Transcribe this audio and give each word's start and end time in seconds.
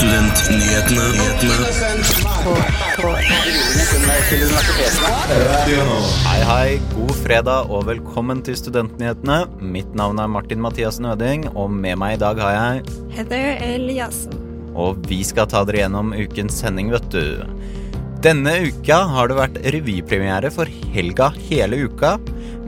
Hei, 0.00 0.08
hei. 6.48 6.80
God 6.94 7.10
fredag 7.18 7.68
og 7.68 7.84
velkommen 7.84 8.40
til 8.40 8.56
Studentnyhetene. 8.56 9.44
Mitt 9.60 9.92
navn 9.92 10.16
er 10.22 10.30
Martin 10.32 10.62
Mathias 10.64 10.96
Nøding, 11.04 11.52
og 11.52 11.68
med 11.74 12.00
meg 12.00 12.16
i 12.16 12.20
dag 12.22 12.40
har 12.40 12.54
jeg 12.54 12.80
Heather 13.18 13.60
Eliassen. 13.66 14.32
Og 14.72 15.04
vi 15.10 15.18
skal 15.20 15.44
ta 15.52 15.60
dere 15.68 15.82
gjennom 15.82 16.16
ukens 16.16 16.56
sending, 16.62 16.88
vet 16.94 17.04
du. 17.12 17.44
Denne 18.24 18.54
uka 18.70 19.02
har 19.12 19.28
det 19.28 19.36
vært 19.36 19.60
revypremiere 19.76 20.48
for 20.54 20.64
Helga 20.94 21.28
hele 21.50 21.76
uka. 21.90 22.14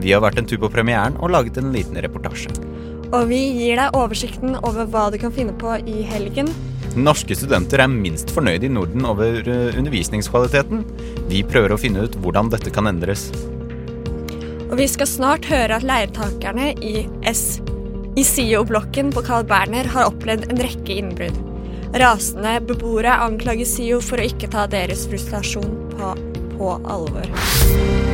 Vi 0.03 0.13
har 0.13 0.21
vært 0.21 0.37
en 0.43 0.51
tur 0.51 0.61
på 0.61 0.69
premieren 0.75 1.17
og 1.17 1.33
laget 1.33 1.57
en 1.57 1.73
liten 1.73 1.97
reportasje. 1.97 2.53
Og 3.09 3.25
vi 3.33 3.41
gir 3.57 3.81
deg 3.81 3.97
oversikten 3.97 4.53
over 4.61 4.85
hva 4.85 5.09
du 5.09 5.17
kan 5.21 5.33
finne 5.33 5.53
på 5.57 5.81
i 5.89 6.05
helgen. 6.13 6.53
Norske 6.93 7.33
studenter 7.33 7.81
er 7.81 7.89
minst 7.89 8.29
fornøyd 8.33 8.67
i 8.67 8.69
Norden 8.69 9.07
over 9.09 9.39
eh, 9.41 9.77
undervisningskvaliteten. 9.79 10.83
Vi 11.31 11.41
prøver 11.47 11.73
å 11.73 11.79
finne 11.81 12.05
ut 12.05 12.17
hvordan 12.21 12.51
dette 12.53 12.73
kan 12.73 12.89
endres. 12.89 13.31
Og 14.69 14.77
vi 14.77 14.85
skal 14.89 15.09
snart 15.09 15.49
høre 15.49 15.79
at 15.79 15.85
leietakerne 15.85 16.71
i 16.85 17.07
S 17.29 17.61
i 18.13 18.21
SIO-blokken 18.21 19.09
på 19.13 19.23
Carl 19.25 19.45
Berner 19.49 19.89
har 19.89 20.11
opplevd 20.11 20.51
en 20.51 20.61
rekke 20.61 20.99
innbrudd. 21.01 21.39
Rasende 21.97 22.59
beboere 22.69 23.17
anklager 23.25 23.65
SIO 23.69 24.01
for 24.05 24.21
å 24.21 24.29
ikke 24.29 24.51
ta 24.53 24.67
deres 24.69 25.07
frustrasjon 25.09 25.73
på, 25.95 26.13
på 26.53 26.73
alvor. 26.93 28.12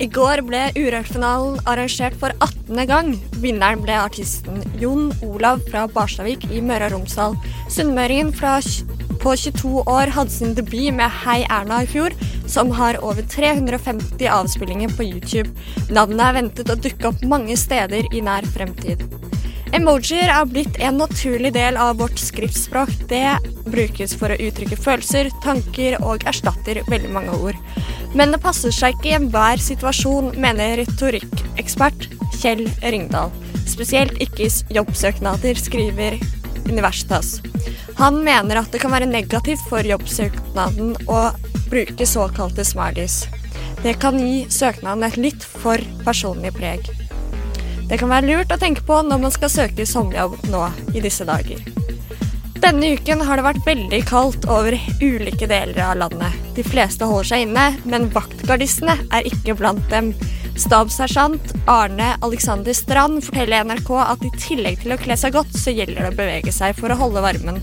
I 0.00 0.06
går 0.08 0.40
ble 0.48 0.60
Urørt-finalen 0.80 1.58
arrangert 1.68 2.14
for 2.16 2.32
18. 2.40 2.78
gang. 2.88 3.10
Vinneren 3.42 3.82
ble 3.84 3.98
artisten 4.00 4.62
Jon 4.80 5.10
Olav 5.26 5.60
fra 5.68 5.82
Barstadvik 5.92 6.46
i 6.48 6.62
Møre 6.64 6.88
og 6.88 6.94
Romsdal. 6.94 7.36
Sunnmøringen 7.68 8.32
på 8.32 9.36
22 9.36 9.84
år 9.84 10.14
hadde 10.16 10.32
sin 10.32 10.56
debut 10.56 10.88
med 10.96 11.12
Hei 11.20 11.42
Erna 11.52 11.82
i 11.84 11.92
fjor, 11.92 12.16
som 12.48 12.72
har 12.80 12.96
over 13.04 13.20
350 13.28 14.24
avspillinger 14.40 14.96
på 14.96 15.04
YouTube. 15.04 15.52
Navnet 15.92 16.28
er 16.30 16.38
ventet 16.40 16.72
å 16.72 16.80
dukke 16.80 17.12
opp 17.12 17.20
mange 17.20 17.60
steder 17.60 18.08
i 18.08 18.24
nær 18.24 18.48
fremtid. 18.56 19.19
Emojier 19.70 20.26
er 20.26 20.48
blitt 20.50 20.80
en 20.82 20.96
naturlig 20.98 21.52
del 21.54 21.76
av 21.78 22.00
vårt 22.00 22.18
skriftspråk. 22.18 22.90
Det 23.10 23.38
brukes 23.70 24.16
for 24.18 24.32
å 24.34 24.38
uttrykke 24.42 24.74
følelser, 24.74 25.30
tanker 25.44 25.94
og 26.02 26.26
erstatter 26.26 26.80
veldig 26.90 27.10
mange 27.14 27.36
ord. 27.38 27.58
Men 28.18 28.34
det 28.34 28.40
passer 28.42 28.74
seg 28.74 28.96
ikke 28.96 29.12
i 29.12 29.14
enhver 29.20 29.62
situasjon, 29.62 30.32
mener 30.42 30.80
retorikkekspert 30.82 32.08
Kjell 32.40 32.66
Ringdal. 32.82 33.30
Spesielt 33.70 34.18
ikke 34.18 34.48
i 34.48 34.78
jobbsøknader, 34.80 35.62
skriver 35.62 36.18
Universitas. 36.66 37.38
Han 38.00 38.24
mener 38.26 38.58
at 38.58 38.72
det 38.74 38.82
kan 38.82 38.90
være 38.90 39.06
negativt 39.06 39.62
for 39.70 39.86
jobbsøknaden 39.86 40.96
å 41.06 41.28
bruke 41.70 42.08
såkalte 42.08 42.66
smileys. 42.66 43.22
Det 43.84 43.94
kan 44.02 44.18
gi 44.18 44.48
søknaden 44.50 45.06
et 45.06 45.20
litt 45.20 45.46
for 45.46 45.78
personlig 46.02 46.56
preg. 46.58 46.90
Det 47.90 47.98
kan 47.98 48.12
være 48.12 48.28
lurt 48.28 48.52
å 48.54 48.58
tenke 48.60 48.84
på 48.86 49.00
når 49.02 49.18
man 49.24 49.32
skal 49.34 49.50
søke 49.50 49.86
sommerjobb 49.88 50.36
nå 50.52 50.62
i 50.94 51.02
disse 51.02 51.26
dager. 51.26 51.58
Denne 52.60 52.92
uken 52.94 53.24
har 53.24 53.40
det 53.40 53.44
vært 53.46 53.66
veldig 53.66 53.98
kaldt 54.06 54.44
over 54.52 54.76
ulike 55.00 55.48
deler 55.50 55.80
av 55.82 55.96
landet. 55.98 56.36
De 56.54 56.62
fleste 56.62 57.08
holder 57.08 57.30
seg 57.30 57.46
inne, 57.46 57.64
men 57.88 58.10
vaktgardistene 58.14 58.94
er 59.16 59.26
ikke 59.26 59.56
blant 59.58 59.82
dem. 59.90 60.12
Stabssersjant 60.60 61.54
Arne 61.70 62.12
Alexander 62.26 62.76
Strand 62.76 63.24
forteller 63.26 63.64
NRK 63.66 63.90
at 64.04 64.22
i 64.28 64.32
tillegg 64.36 64.84
til 64.84 64.94
å 64.94 65.00
kle 65.00 65.16
seg 65.18 65.34
godt, 65.34 65.56
så 65.56 65.74
gjelder 65.74 66.04
det 66.04 66.12
å 66.12 66.18
bevege 66.20 66.54
seg 66.54 66.76
for 66.78 66.92
å 66.92 67.00
holde 67.00 67.24
varmen. 67.24 67.58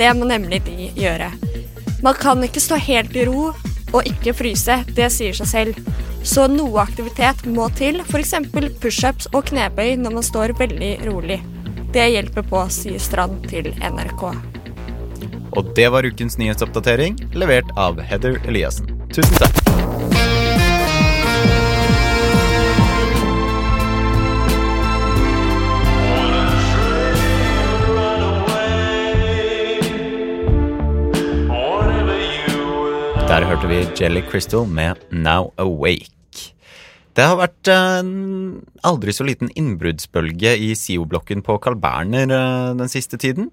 Det 0.00 0.10
må 0.16 0.26
nemlig 0.26 0.64
de 0.66 0.90
gjøre. 0.96 1.30
Man 2.02 2.18
kan 2.18 2.42
ikke 2.42 2.62
stå 2.64 2.80
helt 2.82 3.14
i 3.14 3.28
ro 3.28 3.50
og 3.52 4.08
ikke 4.08 4.34
fryse, 4.40 4.80
det 4.96 5.12
sier 5.12 5.36
seg 5.36 5.52
selv. 5.52 5.98
Så 6.26 6.46
noe 6.50 6.82
aktivitet 6.82 7.44
må 7.46 7.68
til, 7.78 8.00
f.eks. 8.02 8.34
pushups 8.82 9.30
og 9.32 9.48
knebøy 9.50 9.94
når 10.00 10.18
man 10.18 10.26
står 10.26 10.56
veldig 10.58 10.92
rolig. 11.08 11.40
Det 11.94 12.04
hjelper 12.12 12.44
på, 12.50 12.64
sier 12.72 13.00
Strand 13.00 13.46
til 13.48 13.70
NRK. 13.78 14.26
Og 15.56 15.72
det 15.78 15.88
var 15.94 16.06
ukens 16.06 16.36
nyhetsoppdatering, 16.38 17.16
levert 17.38 17.72
av 17.76 18.02
Heather 18.04 18.36
Eliassen. 18.44 18.92
Tusen 19.14 19.40
takk. 19.40 19.67
Der 33.38 33.44
hørte 33.46 33.68
vi 33.70 33.76
Jelly 33.94 34.18
Crystal 34.26 34.64
med 34.66 34.98
Now 35.14 35.52
Awake. 35.62 36.08
Det 37.14 37.22
har 37.22 37.36
vært 37.38 37.68
en 37.70 38.08
aldri 38.82 39.12
så 39.14 39.22
liten 39.28 39.52
innbruddsbølge 39.54 40.56
i 40.58 40.72
SIO-blokken 40.74 41.44
på 41.46 41.54
Carl 41.62 41.78
Berner 41.78 42.26
eh, 42.34 42.72
den 42.80 42.90
siste 42.90 43.14
tiden. 43.22 43.52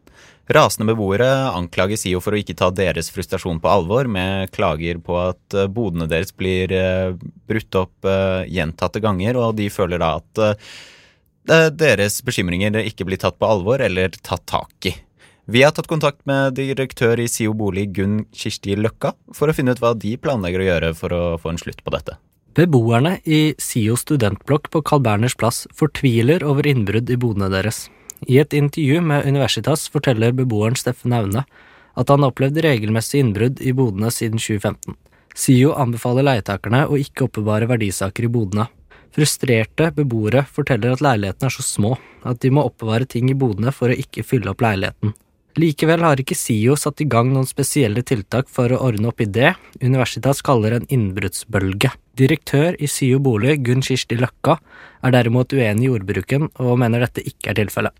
Rasende 0.49 0.89
beboere 0.89 1.29
anklager 1.51 2.01
SIO 2.01 2.17
for 2.17 2.33
å 2.33 2.41
ikke 2.41 2.57
ta 2.57 2.71
deres 2.73 3.11
frustrasjon 3.13 3.61
på 3.61 3.69
alvor, 3.69 4.09
med 4.09 4.49
klager 4.57 4.97
på 5.05 5.19
at 5.21 5.53
eh, 5.53 5.69
bodene 5.69 6.09
deres 6.09 6.33
blir 6.33 6.73
eh, 6.73 7.13
brutt 7.45 7.77
opp 7.77 8.09
gjentatte 8.49 9.05
ganger, 9.05 9.37
og 9.37 9.53
de 9.61 9.69
føler 9.69 10.01
da 10.01 10.15
at 10.17 11.77
deres 11.77 12.23
bekymringer 12.25 12.81
ikke 12.81 13.05
blir 13.05 13.21
tatt 13.21 13.37
på 13.37 13.53
alvor 13.53 13.85
eller 13.85 14.17
tatt 14.17 14.49
tak 14.49 14.89
i. 14.89 14.97
Vi 15.45 15.61
har 15.61 15.75
tatt 15.77 15.85
kontakt 15.85 16.23
med 16.25 16.55
direktør 16.57 17.19
i 17.21 17.27
SIO 17.29 17.51
bolig 17.53 17.91
Gunn 17.93 18.23
Kirsti 18.33 18.73
Løkka 18.81 19.11
for 19.37 19.45
å 19.45 19.53
finne 19.53 19.75
ut 19.75 19.81
hva 19.83 19.91
de 19.93 20.15
planlegger 20.17 20.63
å 20.63 20.65
gjøre 20.65 20.93
for 20.97 21.13
å 21.13 21.19
få 21.37 21.51
en 21.51 21.59
slutt 21.61 21.83
på 21.85 21.91
dette. 21.93 22.15
Beboerne 22.57 23.19
i 23.29 23.53
SIO 23.61 23.93
studentblokk 23.99 24.71
på 24.73 24.81
Carl 24.81 25.03
Berners 25.05 25.35
plass 25.37 25.67
fortviler 25.77 26.41
over 26.41 26.65
innbrudd 26.65 27.11
i 27.13 27.17
bodene 27.21 27.51
deres. 27.53 27.91
I 28.25 28.39
et 28.41 28.55
intervju 28.57 29.03
med 29.05 29.27
Universitas 29.29 29.83
forteller 29.93 30.33
beboeren 30.33 30.77
Steffen 30.79 31.13
Aune 31.13 31.43
at 31.45 32.09
han 32.09 32.25
har 32.25 32.33
opplevd 32.33 32.57
regelmessig 32.65 33.21
innbrudd 33.21 33.61
i 33.61 33.73
bodene 33.77 34.09
siden 34.09 34.41
2015. 34.41 34.95
SIO 35.35 35.75
anbefaler 35.77 36.25
leietakerne 36.25 36.87
å 36.87 36.97
ikke 36.97 37.27
oppbevare 37.27 37.67
verdisaker 37.69 38.25
i 38.25 38.31
bodene. 38.33 38.65
Frustrerte 39.13 39.91
beboere 39.93 40.41
forteller 40.57 40.95
at 40.95 41.05
leilighetene 41.05 41.51
er 41.51 41.55
så 41.59 41.67
små 41.67 41.93
at 42.25 42.41
de 42.41 42.49
må 42.49 42.65
oppbevare 42.65 43.05
ting 43.05 43.29
i 43.29 43.37
bodene 43.37 43.75
for 43.75 43.93
å 43.93 43.99
ikke 43.99 44.25
fylle 44.25 44.49
opp 44.55 44.65
leiligheten. 44.65 45.13
Likevel 45.55 46.01
har 46.03 46.19
ikke 46.19 46.35
SIO 46.35 46.73
satt 46.75 46.99
i 46.99 47.05
gang 47.07 47.29
noen 47.31 47.45
spesielle 47.47 48.01
tiltak 48.03 48.49
for 48.51 48.73
å 48.75 48.79
ordne 48.89 49.07
opp 49.07 49.21
i 49.23 49.27
det 49.37 49.53
Universitas 49.79 50.41
kaller 50.43 50.75
en 50.75 50.87
innbruddsbølge. 50.91 51.93
Direktør 52.19 52.75
i 52.75 52.89
SIO 52.91 53.21
bolig, 53.23 53.61
Gunn 53.63 53.85
Kirsti 53.85 54.17
Løkka, 54.19 54.57
er 54.99 55.15
derimot 55.15 55.55
uenig 55.55 55.87
i 55.87 55.93
ordbruken 55.95 56.49
og 56.59 56.75
mener 56.83 57.05
dette 57.05 57.23
ikke 57.23 57.53
er 57.53 57.59
tilfellet. 57.61 57.95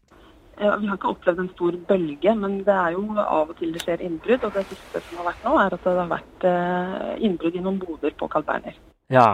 Vi 0.60 0.68
har 0.68 0.84
ikke 0.98 1.14
opplevd 1.14 1.42
en 1.46 1.50
stor 1.54 1.80
bølge, 1.88 2.36
men 2.44 2.60
det 2.68 2.76
er 2.76 2.94
jo 2.98 3.08
av 3.24 3.50
og 3.52 3.56
til 3.60 3.72
det 3.76 3.86
skjer 3.86 4.04
innbrudd. 4.04 4.44
Og 4.44 4.56
det 4.56 4.68
siste 4.74 5.06
som 5.08 5.24
har 5.24 5.32
vært 5.32 5.48
nå, 5.48 5.58
er 5.64 5.80
at 5.80 5.88
det 5.88 5.98
har 6.00 6.12
vært 6.12 6.48
eh, 6.52 7.10
innbrudd 7.28 7.56
i 7.56 7.64
noen 7.64 7.82
boder 7.82 8.16
på 8.20 8.32
Carl 8.36 8.48
Berner. 8.48 8.80
Ja, 9.12 9.30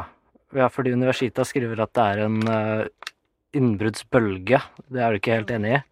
ja 0.57 0.69
fordi 0.69 0.93
Universitas 0.93 1.53
skriver 1.53 1.87
at 1.87 1.93
det 1.97 2.05
er 2.05 2.25
en 2.27 2.41
uh, 2.45 3.13
innbruddsbølge. 3.57 4.61
Det 4.89 5.01
er 5.01 5.09
du 5.09 5.21
ikke 5.21 5.37
helt 5.39 5.53
enig 5.57 5.79
i? 5.79 5.87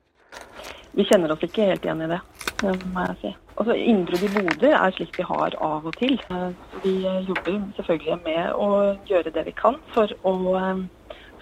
Vi 0.99 1.07
kjenner 1.07 1.31
oss 1.31 1.43
ikke 1.45 1.69
helt 1.69 1.85
igjen 1.85 2.03
i 2.03 2.11
det, 2.11 2.19
det 2.59 2.75
må 2.91 3.05
jeg 3.07 3.17
si. 3.21 3.33
Altså, 3.55 3.75
Innbrudd 3.75 4.23
i 4.27 4.31
boder 4.35 4.73
er 4.75 4.95
slik 4.95 5.15
vi 5.15 5.27
har 5.27 5.55
av 5.63 5.87
og 5.87 5.95
til. 5.99 6.19
Eh, 6.27 6.49
Vi 6.83 6.95
jobber 7.27 7.59
selvfølgelig 7.77 8.17
med 8.25 8.53
å 8.55 8.69
gjøre 9.07 9.31
det 9.35 9.45
vi 9.47 9.55
kan 9.55 9.79
for 9.95 10.11
å, 10.27 10.33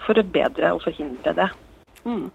forbedre 0.06 0.32
bedre 0.34 0.74
og 0.76 0.84
forhindre 0.86 1.34
det. 1.38 1.48
Mm. 2.06 2.30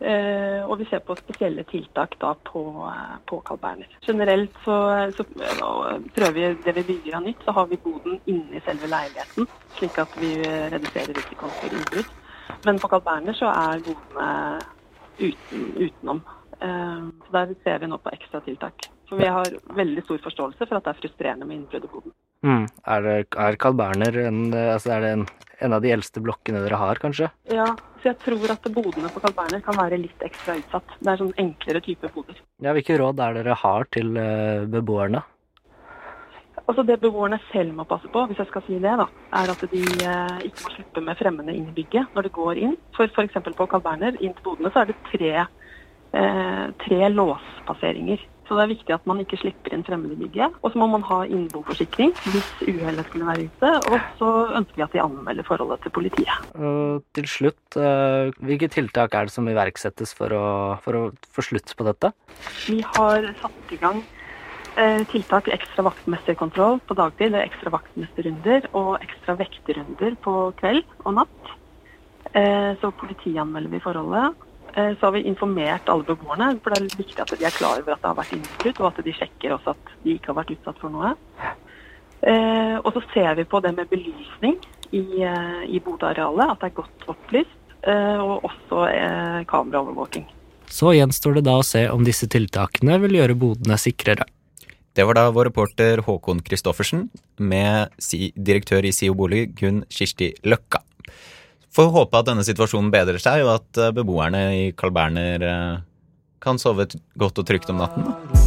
Eh, 0.00 0.60
og 0.68 0.78
vi 0.78 0.86
ser 0.90 1.00
på 1.00 1.16
spesielle 1.16 1.64
tiltak 1.70 2.18
da 2.20 2.34
på, 2.44 2.62
eh, 2.90 3.16
på 3.26 3.40
Carl 3.46 3.58
Berner. 3.58 3.88
Generelt 4.06 4.52
så, 4.64 4.76
så 5.16 5.24
eh, 5.40 6.00
prøver 6.14 6.36
vi 6.36 6.50
det 6.64 6.74
vi 6.76 6.86
bygger 6.90 7.16
av 7.16 7.24
nytt, 7.24 7.44
så 7.44 7.54
har 7.56 7.66
vi 7.70 7.80
boden 7.84 8.20
inni 8.26 8.60
selve 8.66 8.90
leiligheten, 8.92 9.48
slik 9.78 9.98
at 9.98 10.18
vi 10.20 10.34
eh, 10.36 10.68
reduserer 10.74 11.16
risikoen 11.16 11.54
for 11.60 11.78
innbrudd. 11.78 12.12
Men 12.68 12.78
på 12.78 12.90
Carl 12.92 13.06
Berner 13.08 13.38
så 13.38 13.48
er 13.48 13.84
bodene 13.86 14.30
uten, 15.18 15.70
utenom. 15.80 16.20
Eh, 16.60 17.08
Så 17.26 17.32
der 17.32 17.54
ser 17.64 17.78
vi 17.82 17.90
nå 17.90 17.98
på 17.98 18.12
ekstra 18.12 18.40
tiltak. 18.44 18.88
For 19.08 19.20
vi 19.20 19.26
har 19.30 19.46
veldig 19.76 20.02
stor 20.04 20.18
forståelse 20.24 20.66
for 20.66 20.76
at 20.78 20.84
det 20.86 20.94
er 20.94 21.00
frustrerende 21.00 21.46
med 21.46 21.60
innbrudd 21.60 21.84
i 21.84 21.90
boden. 21.92 22.14
Mm. 22.42 22.64
Er, 22.86 23.02
det, 23.02 23.12
er 23.38 23.56
Carl 23.56 23.76
Berner 23.78 24.18
en, 24.26 24.40
altså 24.54 24.92
er 24.96 25.04
det 25.04 25.12
en, 25.14 25.22
en 25.66 25.76
av 25.76 25.82
de 25.82 25.92
eldste 25.94 26.20
blokkene 26.22 26.60
dere 26.64 26.80
har, 26.80 26.98
kanskje? 27.02 27.30
Ja, 27.50 27.68
så 28.02 28.10
jeg 28.10 28.18
tror 28.24 28.50
at 28.54 28.66
bodene 28.74 29.10
på 29.14 29.22
Carl 29.22 29.36
Berner 29.38 29.62
kan 29.64 29.78
være 29.78 30.00
litt 30.02 30.26
ekstra 30.26 30.58
utsatt. 30.58 30.96
Det 31.00 31.12
er 31.12 31.22
sånn 31.22 31.32
enklere 31.42 31.82
type 31.86 32.10
boder. 32.14 32.38
Ja, 32.62 32.74
Hvilke 32.76 32.98
råd 33.00 33.22
er 33.24 33.38
dere 33.38 33.56
har 33.62 33.88
til 33.94 34.16
eh, 34.20 34.66
beboerne? 34.74 35.22
Altså 36.66 36.82
Det 36.82 36.96
beboerne 36.98 37.38
selv 37.52 37.76
må 37.78 37.84
passe 37.86 38.08
på, 38.10 38.24
hvis 38.26 38.40
jeg 38.42 38.48
skal 38.50 38.64
si 38.66 38.78
det, 38.82 38.94
da, 38.98 39.06
er 39.38 39.52
at 39.52 39.60
de 39.70 39.82
eh, 40.02 40.38
ikke 40.48 40.64
må 40.66 40.72
slippe 40.74 41.02
med 41.08 41.18
fremmede 41.20 41.54
inn 41.54 41.68
i 41.70 41.76
bygget 41.76 42.16
når 42.16 42.26
de 42.26 42.34
går 42.40 42.58
inn. 42.58 42.74
For 42.96 43.06
f.eks. 43.06 43.38
på 43.54 43.68
Carl 43.70 43.84
Berner, 43.84 44.18
inn 44.18 44.34
til 44.34 44.46
bodene, 44.48 44.72
så 44.74 44.82
er 44.82 44.90
det 44.90 44.98
tre, 45.12 45.46
eh, 46.12 46.64
tre 46.84 47.08
låspasseringer. 47.12 48.22
Så 48.46 48.54
det 48.54 48.62
er 48.62 48.70
viktig 48.70 48.94
at 48.94 49.06
man 49.10 49.18
ikke 49.22 49.38
slipper 49.40 49.74
inn 49.74 49.82
fremmede 49.86 50.14
i 50.14 50.20
bygget. 50.20 50.54
Og 50.62 50.70
så 50.70 50.78
må 50.78 50.86
man 50.90 51.04
ha 51.08 51.22
innboforsikring 51.26 52.12
hvis 52.28 52.50
uhellet 52.62 53.08
skulle 53.08 53.26
være 53.26 53.46
ute. 53.50 53.70
Og 53.90 53.96
så 54.20 54.28
ønsker 54.60 54.78
vi 54.78 54.84
at 54.86 54.94
de 54.94 55.02
anmelder 55.02 55.48
forholdet 55.48 55.82
til 55.82 55.94
politiet. 55.96 56.52
Og 56.54 57.02
til 57.16 57.26
slutt, 57.30 57.78
eh, 57.80 58.30
hvilke 58.46 58.70
tiltak 58.70 59.18
er 59.18 59.26
det 59.26 59.34
som 59.34 59.50
iverksettes 59.50 60.14
for 60.14 60.34
å, 60.36 60.46
for 60.84 61.00
å 61.00 61.02
få 61.34 61.46
slutt 61.48 61.74
på 61.74 61.88
dette? 61.88 62.12
Vi 62.68 62.78
har 62.86 63.32
satt 63.42 63.74
i 63.74 63.80
gang 63.82 64.04
eh, 64.78 65.02
tiltak 65.10 65.50
ekstra 65.50 65.88
vaktmesterkontroll 65.90 66.78
på 66.86 66.98
dagtid, 67.02 67.32
eller 67.32 67.50
ekstra 67.50 67.74
vaktmesterrunder 67.74 68.70
og 68.78 68.94
ekstra 69.00 69.40
vekterrunder 69.42 70.18
på 70.22 70.38
kveld 70.62 70.86
og 71.04 71.22
natt. 71.22 71.54
Så 72.36 72.90
politianmelder 73.00 73.70
vi 73.72 73.78
forholdet. 73.80 74.34
Eh, 74.76 74.92
så 75.00 75.06
har 75.06 75.12
vi 75.12 75.24
informert 75.24 75.88
alle 75.88 76.04
beboerne, 76.04 76.50
for 76.60 76.74
det 76.74 76.82
er 76.82 76.98
viktig 77.00 77.22
at 77.22 77.32
de 77.32 77.44
er 77.48 77.54
klar 77.54 77.80
over 77.80 77.94
at 77.94 78.02
det 78.02 78.10
har 78.10 78.18
vært 78.18 78.34
innbrudd, 78.36 78.80
og 78.82 78.88
at 78.90 79.04
de 79.06 79.14
sjekker 79.16 79.54
også 79.56 79.72
at 79.72 79.92
de 80.04 80.16
ikke 80.16 80.32
har 80.32 80.40
vært 80.42 80.52
utsatt 80.52 80.82
for 80.82 80.92
noe. 80.92 81.14
Eh, 82.26 82.76
og 82.82 82.90
så 82.92 83.02
ser 83.14 83.36
vi 83.38 83.46
på 83.48 83.60
det 83.64 83.72
med 83.76 83.88
belysning 83.88 84.58
i, 84.92 85.22
eh, 85.24 85.62
i 85.72 85.80
bodearealet, 85.80 86.52
at 86.52 86.60
det 86.60 86.70
er 86.70 86.76
godt 86.82 87.08
opplyst, 87.14 87.58
eh, 87.88 88.20
og 88.20 88.44
også 88.50 88.82
eh, 88.92 89.44
kameraovervåking. 89.48 90.26
Så 90.68 90.92
gjenstår 90.92 91.38
det 91.38 91.46
da 91.46 91.56
å 91.60 91.64
se 91.64 91.86
om 91.88 92.04
disse 92.04 92.28
tiltakene 92.28 92.98
vil 93.00 93.16
gjøre 93.20 93.38
bodene 93.38 93.78
sikrere. 93.80 94.26
Det 94.96 95.04
var 95.04 95.16
da 95.16 95.30
vår 95.30 95.50
reporter 95.50 96.00
Håkon 96.04 96.40
Christoffersen 96.44 97.08
med 97.38 97.92
direktør 98.00 98.84
i 98.84 98.92
SIO 98.96 99.14
bolig 99.16 99.50
Gunn 99.56 99.84
Kirsti 99.92 100.32
Løkka. 100.44 100.80
Får 101.76 101.90
håpe 101.92 102.16
at 102.16 102.28
denne 102.30 102.44
situasjonen 102.46 102.88
bedrer 102.92 103.20
seg, 103.20 103.44
og 103.44 103.58
at 103.58 103.82
eh, 103.82 103.92
beboerne 103.92 104.42
i 104.56 104.64
Carl 104.72 104.94
Berner 104.96 105.44
eh, 105.44 105.74
kan 106.40 106.56
sove 106.62 106.88
godt 107.20 107.42
og 107.42 107.48
trygt 107.48 107.68
om 107.72 107.82
natten. 107.82 108.08
Da. 108.08 108.46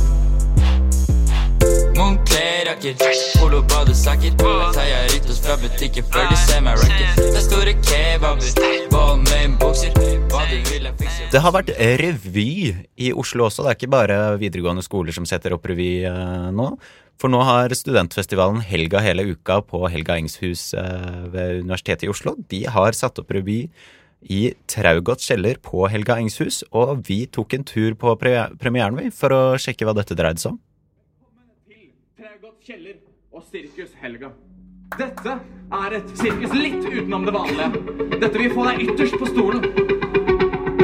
Det 11.30 11.42
har 11.44 11.54
vært 11.54 11.70
revy 12.02 12.72
i 12.98 13.12
Oslo 13.14 13.46
også. 13.46 13.62
Det 13.62 13.70
er 13.70 13.78
ikke 13.78 13.92
bare 13.94 14.18
videregående 14.42 14.82
skoler 14.82 15.14
som 15.14 15.28
setter 15.30 15.54
opp 15.54 15.68
revy 15.70 16.02
eh, 16.10 16.50
nå. 16.56 16.72
For 17.20 17.30
nå 17.30 17.42
har 17.46 17.74
studentfestivalen 17.76 18.64
Helga 18.66 19.02
hele 19.04 19.28
uka 19.36 19.60
på 19.68 19.84
Helga 19.92 20.16
Engshus 20.18 20.72
eh, 20.74 21.22
ved 21.30 21.62
Universitetet 21.66 22.08
i 22.08 22.12
Oslo. 22.12 22.34
De 22.50 22.64
har 22.72 22.98
satt 22.98 23.22
opp 23.22 23.34
revy 23.36 23.60
i 24.26 24.42
Traugotts 24.72 25.30
kjeller 25.30 25.60
på 25.64 25.86
Helga 25.92 26.18
Engshus, 26.20 26.64
og 26.76 27.06
vi 27.08 27.22
tok 27.30 27.54
en 27.56 27.68
tur 27.68 27.94
på 28.00 28.16
premieren 28.20 28.98
vi, 28.98 29.14
for 29.14 29.36
å 29.36 29.42
sjekke 29.62 29.88
hva 29.88 29.96
dette 30.00 30.18
dreide 30.18 30.42
seg 30.42 30.56
om. 30.56 30.60
Traugodt 32.20 32.66
kjeller 32.66 32.98
og 33.32 33.46
Sirkus 33.52 33.94
Helga. 34.02 34.34
Dette 34.98 35.38
er 35.84 36.00
et 36.00 36.14
sirkus 36.18 36.56
litt 36.58 36.82
utenom 36.82 37.30
det 37.30 37.38
vanlige. 37.38 38.18
Dette 38.18 38.36
vil 38.42 38.56
få 38.56 38.66
deg 38.72 38.88
ytterst 38.90 39.20
på 39.22 39.30
stolen. 39.30 40.09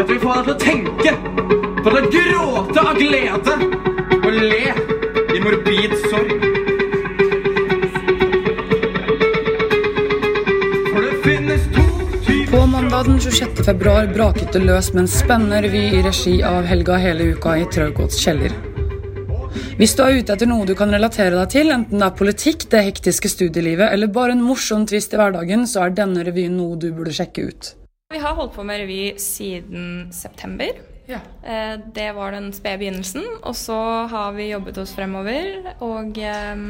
Dette 0.05 0.19
vi 0.19 0.21
får 0.21 0.35
deg 0.35 0.43
til 0.45 0.53
å 0.53 0.57
tenke, 0.61 1.11
til 1.81 1.95
å 1.97 2.01
gråte 2.13 2.81
av 2.85 2.97
glede 2.99 3.53
og 4.19 4.25
le 4.35 4.73
i 5.33 5.39
morbid 5.41 5.93
sorg. 6.03 6.43
På 12.51 12.59
mandag 12.69 13.07
den 13.07 13.17
26. 13.17 13.63
februar 13.65 14.05
braket 14.13 14.53
det 14.53 14.61
løs 14.61 14.91
med 14.93 15.07
en 15.07 15.09
spennende 15.09 15.63
revy 15.65 15.81
i 15.97 16.03
regi 16.05 16.35
av 16.45 16.69
Helga 16.69 16.99
hele 17.01 17.31
uka 17.33 17.55
i 17.57 17.65
Traugods 17.73 18.19
kjeller. 18.21 18.53
Hvis 19.79 19.97
du 19.97 20.03
er 20.05 20.19
ute 20.19 20.35
etter 20.35 20.51
noe 20.51 20.67
du 20.69 20.75
kan 20.77 20.93
relatere 20.93 21.33
deg 21.39 21.49
til, 21.55 21.73
enten 21.73 21.97
det 21.97 22.11
er 22.11 22.19
politikk, 22.21 22.67
det 22.69 22.85
hektiske 22.91 23.33
studielivet 23.33 23.89
eller 23.89 24.13
bare 24.13 24.37
en 24.37 24.45
morsom 24.45 24.85
tvist 24.85 25.17
i 25.17 25.19
hverdagen, 25.23 25.65
så 25.65 25.87
er 25.87 25.97
denne 25.97 26.27
revyen 26.29 26.53
noe 26.61 26.77
du 26.77 26.91
burde 26.93 27.15
sjekke 27.17 27.49
ut. 27.49 27.71
Vi 28.13 28.19
har 28.21 28.35
holdt 28.37 28.53
på 28.53 28.63
med 28.63 28.77
revy 28.83 29.15
siden 29.17 30.11
september. 30.13 30.67
Ja. 31.09 31.17
Eh, 31.43 31.79
Det 31.95 32.11
var 32.15 32.31
den 32.31 32.51
spede 32.53 32.77
begynnelsen, 32.77 33.23
og 33.43 33.55
så 33.55 33.77
har 34.11 34.31
vi 34.31 34.51
jobbet 34.51 34.77
oss 34.77 34.93
fremover. 34.93 35.71
Og 35.81 36.17
eh, 36.21 36.61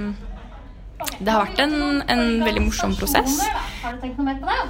det 1.19 1.27
har 1.33 1.41
vært 1.43 1.59
en, 1.59 1.75
en 2.07 2.23
veldig 2.45 2.61
morsom 2.69 2.95
prosess. 2.95 3.41
Har 3.83 3.97
du 3.97 3.99
tenkt 4.05 4.17
noe 4.21 4.29
mer 4.29 4.39
på 4.39 4.47
det? 4.47 4.61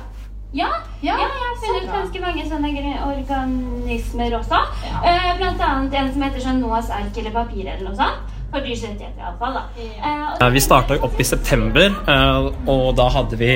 Ja, 0.56 0.72
ja, 1.04 1.20
jeg 1.20 1.36
har 1.38 1.58
funnet 1.62 1.92
ganske 1.94 2.22
mange 2.24 2.46
sånne 2.50 2.72
organismer 3.12 4.38
også. 4.40 4.62
Eh, 5.06 5.32
blant 5.38 5.62
annet 5.62 5.94
en 6.02 6.10
som 6.16 6.24
heter 6.26 6.46
sånn 6.48 6.64
Noas 6.66 6.90
ark 6.90 7.18
eller 7.22 7.36
papir 7.36 7.68
eller 7.68 7.92
noe 7.92 8.00
sånt. 8.00 8.32
For 8.50 8.66
dyrs 8.66 8.82
rettigheter 8.88 9.22
iallfall. 9.22 9.62
Eh, 9.78 10.42
Eh, 10.42 10.50
Vi 10.50 10.60
starta 10.66 10.98
opp 11.04 11.20
i 11.22 11.24
september, 11.30 11.94
eh, 12.08 12.50
og 12.74 12.96
da 12.98 13.10
hadde 13.20 13.38
vi 13.38 13.52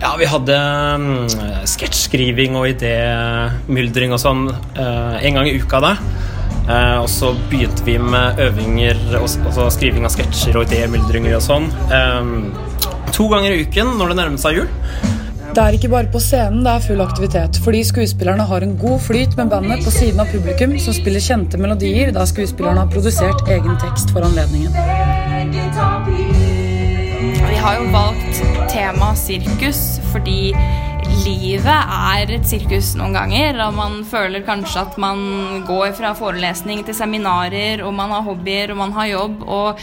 ja, 0.00 0.14
vi 0.18 0.28
hadde 0.30 0.56
mm, 1.02 1.66
sketsjskriving 1.66 2.56
og 2.58 2.68
idémyldring 2.72 4.14
og 4.14 4.22
sånn 4.22 4.46
eh, 4.50 5.18
en 5.26 5.38
gang 5.38 5.50
i 5.50 5.56
uka 5.58 5.82
da. 5.82 5.92
Eh, 6.68 6.96
og 7.00 7.08
så 7.10 7.32
begynte 7.50 7.84
vi 7.86 7.98
med 8.02 8.40
øvinger, 8.44 8.98
og 9.18 9.28
skriving 9.74 10.06
av 10.06 10.14
sketsjer 10.14 10.58
og 10.60 10.68
idémyldringer 10.68 11.38
og 11.38 11.44
sånn. 11.44 11.70
eh, 11.90 12.74
to 13.14 13.28
ganger 13.32 13.54
i 13.54 13.62
uken 13.66 13.96
når 13.98 14.12
det 14.12 14.18
nærmet 14.20 14.44
seg 14.44 14.60
jul. 14.60 14.68
Det 15.48 15.62
er 15.64 15.74
ikke 15.74 15.88
bare 15.90 16.10
på 16.12 16.20
scenen 16.22 16.60
det 16.62 16.74
er 16.76 16.84
full 16.84 17.00
aktivitet, 17.02 17.58
fordi 17.64 17.80
skuespillerne 17.88 18.44
har 18.46 18.62
en 18.62 18.76
god 18.78 19.00
flyt 19.02 19.34
med 19.40 19.50
bandet 19.50 19.82
på 19.82 19.90
siden 19.90 20.20
av 20.22 20.30
publikum, 20.30 20.76
som 20.78 20.94
spiller 20.94 21.24
kjente 21.24 21.58
melodier 21.58 22.12
da 22.14 22.26
skuespillerne 22.28 22.84
har 22.84 22.92
produsert 22.92 23.48
egen 23.48 23.80
tekst 23.82 24.12
for 24.14 24.28
anledningen. 24.28 24.70
Har 27.58 27.74
jo 27.74 27.88
valgt 27.90 28.38
tema 28.70 29.10
sirkus 29.18 29.98
fordi 30.12 30.52
livet 31.24 31.66
er 31.66 32.30
et 32.36 32.46
sirkus 32.46 32.92
noen 32.98 33.16
ganger. 33.16 33.58
Og 33.66 33.74
man 33.76 33.98
føler 34.08 34.44
kanskje 34.46 34.84
at 34.86 34.98
man 35.00 35.18
går 35.68 35.92
fra 35.98 36.14
forelesning 36.18 36.84
til 36.86 36.96
seminarer, 36.96 37.82
og 37.84 37.92
man 37.98 38.14
har 38.14 38.24
hobbyer, 38.28 38.72
og 38.72 38.80
man 38.84 38.94
har 38.96 39.10
jobb. 39.10 39.42
og 39.46 39.82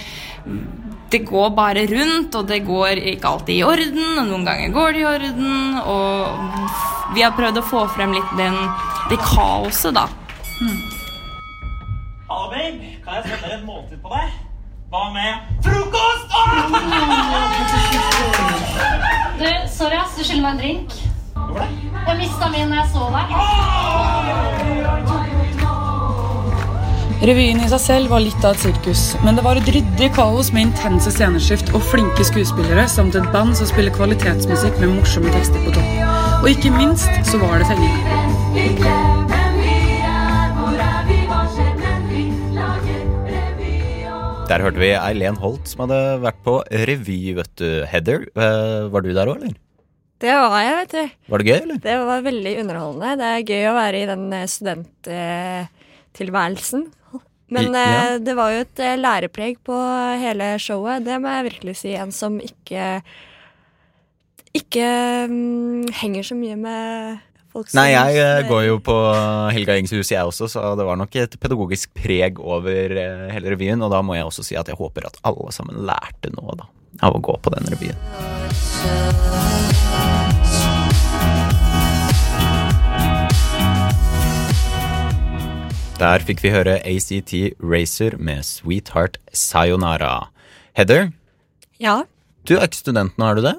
det 1.11 1.21
går 1.27 1.49
bare 1.55 1.85
rundt, 1.87 2.35
og 2.35 2.47
det 2.47 2.65
går 2.65 2.99
ikke 3.13 3.27
alltid 3.27 3.55
i 3.59 3.63
orden. 3.63 4.17
og 4.19 4.25
Noen 4.31 4.47
ganger 4.47 4.73
går 4.73 4.91
det 4.91 5.03
i 5.03 5.07
orden. 5.11 5.77
Og 5.85 7.15
vi 7.15 7.23
har 7.27 7.35
prøvd 7.37 7.61
å 7.61 7.67
få 7.69 7.85
frem 7.95 8.15
litt 8.15 8.35
den, 8.39 8.57
det 9.11 9.19
kaoset, 9.21 9.93
da. 9.95 10.07
Hallo, 12.27 12.49
babe. 12.51 12.95
Kan 13.05 13.21
jeg 13.21 13.29
sette 13.29 13.53
et 13.59 13.65
måltid 13.67 14.01
på 14.01 14.15
deg? 14.15 14.33
Hva 14.89 15.09
med 15.13 15.63
frokost? 15.65 16.14
Du, 19.39 19.47
sorry 19.69 19.97
ass, 19.99 20.15
du 20.17 20.23
skylder 20.23 20.43
meg 20.43 20.51
en 20.51 20.59
drink. 20.61 20.89
Jeg 22.05 22.15
mista 22.19 22.49
min 22.53 22.69
da 22.71 22.75
jeg 22.83 22.89
så 22.93 23.03
deg. 23.15 23.25
Revyen 27.25 27.61
i 27.63 27.69
seg 27.71 27.81
selv 27.81 28.11
var 28.13 28.21
litt 28.21 28.43
av 28.45 28.53
et 28.53 28.61
sirkus, 28.65 29.03
men 29.25 29.33
det 29.37 29.43
var 29.45 29.57
et 29.57 29.69
ryddig 29.73 30.09
kaos 30.13 30.51
med 30.53 30.67
intense 30.67 31.09
sceneskift 31.15 31.71
og 31.73 31.81
flinke 31.89 32.23
skuespillere 32.27 32.85
samt 32.91 33.17
et 33.17 33.31
band 33.33 33.55
som 33.57 33.69
spiller 33.71 33.95
kvalitetsmusikk 33.95 34.75
med 34.83 34.97
morsomme 34.99 35.33
tekster 35.33 35.63
på 35.65 35.73
topp. 35.79 35.91
Og 36.43 36.51
ikke 36.51 36.75
minst 36.75 37.09
så 37.31 37.41
var 37.41 37.57
det 37.63 37.71
fengende. 37.71 38.24
Der 44.45 44.61
hørte 44.61 44.77
vi 44.79 44.91
Eileen 44.93 45.33
Holt 45.41 45.65
som 45.71 45.79
hadde 45.85 45.97
vært 46.21 46.37
på 46.45 46.59
revy, 46.85 47.15
vet 47.37 47.49
du. 47.59 47.65
Heather, 47.89 48.19
eh, 48.37 48.83
var 48.93 49.01
du 49.01 49.09
der 49.15 49.27
òg, 49.31 49.37
eller? 49.41 49.55
Det 50.21 50.31
var 50.31 50.61
jeg, 50.63 50.75
vet 50.79 50.91
du. 50.95 51.03
Var 51.33 51.37
det 51.41 51.47
gøy, 51.49 51.57
eller? 51.63 51.77
Det 51.83 51.95
var 52.07 52.21
veldig 52.25 52.53
underholdende. 52.61 53.17
Det 53.19 53.27
er 53.31 53.47
gøy 53.49 53.63
å 53.71 53.75
være 53.79 53.97
i 54.03 54.09
den 54.11 54.23
eh, 54.37 54.45
studenttilværelsen. 54.53 56.81
Men 57.55 57.65
I- 57.73 57.75
ja. 57.81 57.89
eh, 58.13 58.19
det 58.25 58.33
var 58.37 58.47
jo 58.53 58.59
et 58.67 58.79
lærepreg 59.01 59.55
på 59.65 59.75
hele 60.21 60.47
showet. 60.61 61.05
Det 61.09 61.15
må 61.21 61.27
jeg 61.35 61.47
virkelig 61.49 61.75
si. 61.81 61.91
En 61.97 62.11
som 62.15 62.33
ikke 62.41 62.83
ikke 64.55 64.85
mm, 65.27 65.85
henger 65.99 66.23
så 66.29 66.35
mye 66.39 66.55
med 66.55 67.19
Folk 67.55 67.69
som 67.71 67.79
Nei, 67.79 67.93
jeg 67.93 68.17
eh, 68.19 68.41
går 68.49 68.65
jo 68.65 68.79
på 68.83 68.93
Helga 69.55 69.77
Engs 69.79 69.93
hus, 69.95 70.09
jeg 70.11 70.27
også, 70.27 70.49
så 70.51 70.73
det 70.75 70.83
var 70.83 70.99
nok 70.99 71.15
et 71.21 71.37
pedagogisk 71.39 71.93
preg 71.95 72.41
over 72.43 72.91
eh, 72.99 73.29
hele 73.31 73.53
revyen. 73.53 73.79
Og 73.85 73.93
da 73.95 74.01
må 74.03 74.17
jeg 74.17 74.27
også 74.27 74.43
si 74.43 74.57
at 74.59 74.67
jeg 74.67 74.75
håper 74.75 75.07
at 75.07 75.21
alle 75.23 75.55
sammen 75.55 75.79
lærte 75.87 76.33
noe 76.35 76.57
da, 76.59 76.67
av 77.07 77.15
å 77.15 77.23
gå 77.23 77.37
på 77.39 77.55
den 77.55 77.71
revyen. 77.71 77.95
Der 85.95 86.19
fikk 86.27 86.43
vi 86.43 86.51
høre 86.51 86.75
ACT 86.83 87.31
Racer 87.63 88.17
med 88.19 88.43
Sweetheart 88.43 89.15
Sayonara. 89.31 90.27
Heather, 90.75 91.13
Ja. 91.79 92.03
du 92.43 92.57
er 92.57 92.67
ikke 92.67 92.83
student 92.83 93.17
nå, 93.17 93.25
er 93.31 93.35
du 93.35 93.41
det? 93.47 93.55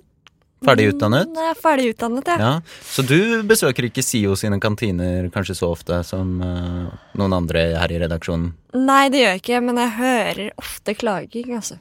Ferdig 0.65 0.87
utdannet? 0.95 1.29
Nei, 1.35 1.45
Jeg 1.45 1.53
er 1.53 1.59
ferdig 1.61 1.89
utdannet, 1.93 2.29
ja. 2.33 2.37
Ja, 2.41 2.53
Så 2.89 3.05
du 3.05 3.43
besøker 3.45 3.89
ikke 3.89 4.05
SIO 4.05 4.37
sine 4.41 4.57
kantiner 4.63 5.29
kanskje 5.35 5.59
så 5.59 5.69
ofte 5.75 6.01
som 6.09 6.39
uh, 6.41 6.89
noen 7.19 7.37
andre 7.37 7.69
her 7.77 7.93
i 7.93 8.01
redaksjonen? 8.01 8.55
Nei, 8.77 9.09
det 9.13 9.21
gjør 9.21 9.35
jeg 9.35 9.43
ikke, 9.45 9.61
men 9.69 9.83
jeg 9.83 9.97
hører 9.99 10.47
ofte 10.63 10.97
klaging, 10.97 11.53
altså. 11.61 11.77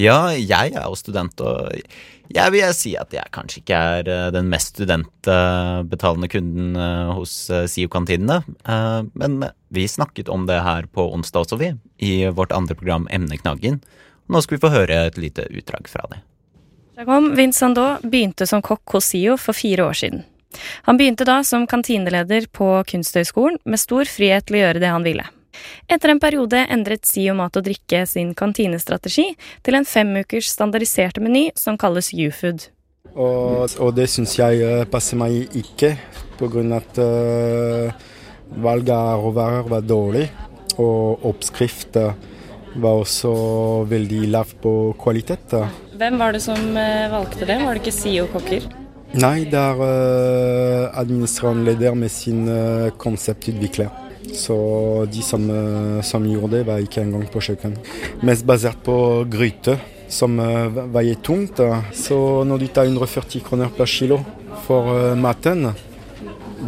Ja, 0.00 0.32
jeg 0.32 0.72
er 0.72 0.86
jo 0.86 0.96
student, 0.96 1.40
og 1.44 1.72
jeg 2.32 2.52
vil 2.54 2.72
si 2.76 2.94
at 2.96 3.12
jeg 3.12 3.32
kanskje 3.34 3.60
ikke 3.60 3.78
er 3.96 4.08
eh, 4.08 4.28
den 4.32 4.48
mest 4.52 4.72
studentbetalende 4.72 6.30
kunden 6.32 6.76
eh, 6.80 7.12
hos 7.12 7.34
eh, 7.52 7.66
SIO-kantinene. 7.68 8.40
Men 9.12 9.48
vi 9.74 9.88
snakket 9.88 10.30
om 10.32 10.46
det 10.48 10.62
her 10.64 10.88
på 10.88 11.10
onsdag 11.12 11.44
også, 11.44 11.60
vi, 11.60 11.72
i 12.00 12.14
vårt 12.32 12.54
andre 12.56 12.76
program 12.78 13.08
Emneknaggen. 13.12 13.82
Nå 14.32 14.40
skal 14.40 14.56
vi 14.56 14.64
få 14.64 14.72
høre 14.72 15.06
et 15.10 15.20
lite 15.20 15.44
utdrag 15.50 15.90
fra 15.92 16.06
det. 16.12 16.22
Jacom 16.96 17.30
Vincendot 17.36 18.02
begynte 18.04 18.44
som 18.46 18.60
kokk 18.60 18.98
hos 18.98 19.06
SIO 19.12 19.38
for 19.40 19.56
fire 19.56 19.86
år 19.88 19.96
siden. 19.96 20.24
Han 20.84 20.98
begynte 21.00 21.24
da 21.24 21.38
som 21.46 21.64
kantineleder 21.66 22.44
på 22.52 22.66
Kunsthøgskolen, 22.88 23.56
med 23.64 23.80
stor 23.80 24.04
frihet 24.04 24.44
til 24.44 24.58
å 24.58 24.60
gjøre 24.66 24.82
det 24.82 24.90
han 24.92 25.06
ville. 25.06 25.24
Etter 25.88 26.12
en 26.12 26.20
periode 26.20 26.60
endret 26.72 27.08
SIO 27.08 27.32
Mat 27.38 27.56
og 27.56 27.64
Drikke 27.64 28.04
sin 28.08 28.34
kantinestrategi 28.36 29.30
til 29.64 29.78
en 29.78 29.88
femukers 29.88 30.50
standardiserte 30.52 31.24
meny 31.24 31.46
som 31.56 31.78
kalles 31.80 32.12
U-food. 32.12 32.68
Og, 33.12 33.72
og 33.80 33.92
det 33.96 34.08
syns 34.12 34.36
jeg 34.38 34.60
eh, 34.64 34.84
passer 34.88 35.20
meg 35.20 35.56
ikke, 35.56 35.94
pga. 36.40 36.64
at 36.76 37.00
uh, 37.00 37.92
valget 38.64 38.94
av 38.96 39.24
råvarer 39.24 39.68
var 39.68 39.84
dårlig. 39.84 40.26
Og 40.80 41.24
oppskrift 41.28 41.96
eh, 42.00 42.12
var 42.80 43.00
også 43.00 43.32
veldig 43.88 44.22
lav 44.32 44.52
på 44.60 44.74
kvalitet. 45.00 45.56
Hvem 46.02 46.16
var 46.18 46.32
det 46.34 46.40
som 46.42 46.58
eh, 46.74 47.12
valgte 47.12 47.46
det? 47.46 47.60
Var 47.62 47.76
det 47.78 47.80
ikke 47.84 47.94
SIO-kokker? 47.94 48.64
Nei, 49.22 49.44
det 49.46 49.60
er 49.60 49.78
uh, 49.78 50.98
administrerende 50.98 51.68
leder 51.68 51.94
med 51.94 52.10
sin 52.10 52.40
uh, 52.48 52.88
konseptutvikler. 52.98 53.92
Så 54.34 54.56
de 55.12 55.22
som, 55.22 55.46
uh, 55.46 56.00
som 56.02 56.26
gjorde 56.26 56.56
det, 56.56 56.64
var 56.66 56.82
ikke 56.82 57.04
engang 57.04 57.28
på 57.30 57.44
kjøkken. 57.46 57.78
Mest 58.26 58.48
basert 58.48 58.82
på 58.82 58.96
gryte, 59.30 59.76
som 60.10 60.42
uh, 60.42 60.82
veier 60.90 61.22
tungt. 61.22 61.62
Så 61.94 62.18
når 62.50 62.64
du 62.64 62.68
tar 62.74 62.90
140 62.90 63.46
kroner 63.46 63.70
per 63.70 63.86
kilo 63.86 64.24
for 64.66 64.90
uh, 64.90 65.14
maten, 65.14 65.68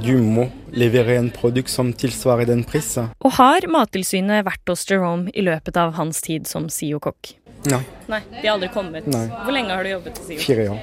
du 0.04 0.14
må 0.22 0.46
levere 0.70 1.18
en 1.18 1.34
produkt 1.34 1.74
som 1.74 1.90
tilsvarer 1.90 2.46
den 2.54 2.62
prisen. 2.62 3.10
Og 3.18 3.34
har 3.40 3.66
Mattilsynet 3.66 4.46
vært 4.46 4.70
hos 4.70 4.86
Jerome 4.86 5.34
i 5.34 5.42
løpet 5.42 5.74
av 5.80 5.96
hans 5.98 6.22
tid 6.22 6.46
som 6.46 6.70
SIO-kokk? 6.70 7.40
Nei, 7.70 7.82
Nei, 8.12 8.20
de 8.30 8.46
har 8.46 8.54
aldri 8.56 8.68
kommet. 8.74 9.06
Nei. 9.08 9.26
Hvor 9.44 9.54
lenge 9.56 9.76
har 9.76 9.84
du 9.86 9.90
jobbet 9.94 10.18
i 10.20 10.24
SIO? 10.26 10.40
fire 10.44 10.66
år. 10.74 10.80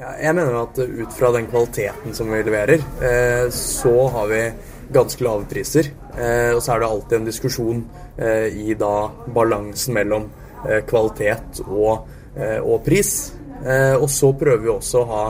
Ja, 0.00 0.12
jeg 0.16 0.34
mener 0.38 0.54
at 0.62 0.78
ut 0.80 1.12
fra 1.12 1.28
den 1.34 1.48
kvaliteten 1.50 2.14
som 2.16 2.30
vi 2.32 2.38
leverer, 2.46 2.80
eh, 3.04 3.50
så 3.52 4.08
har 4.14 4.30
vi 4.30 4.44
ganske 4.92 5.24
lave 5.24 5.44
priser. 5.50 5.90
Eh, 6.16 6.54
og 6.54 6.62
så 6.62 6.72
er 6.74 6.80
det 6.80 6.88
alltid 6.88 7.18
en 7.18 7.28
diskusjon 7.28 7.82
eh, 8.16 8.48
i 8.48 8.74
da 8.80 8.94
balansen 9.34 9.94
mellom 9.98 10.24
eh, 10.64 10.80
kvalitet 10.88 11.60
og, 11.66 12.08
eh, 12.36 12.56
og 12.58 12.80
pris. 12.86 13.12
Eh, 13.60 13.92
og 14.00 14.08
så 14.10 14.32
prøver 14.40 14.64
vi 14.64 14.72
også 14.72 15.02
å 15.02 15.08
ha 15.10 15.24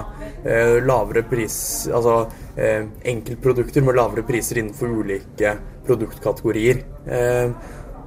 eh, 0.47 0.77
lavere 0.87 1.25
pris 1.27 1.89
Altså 1.91 2.13
eh, 2.55 2.85
enkeltprodukter 3.11 3.83
med 3.83 3.97
lavere 3.99 4.23
priser 4.23 4.61
innenfor 4.63 4.87
ulike 5.01 5.57
produktkategorier. 5.89 6.85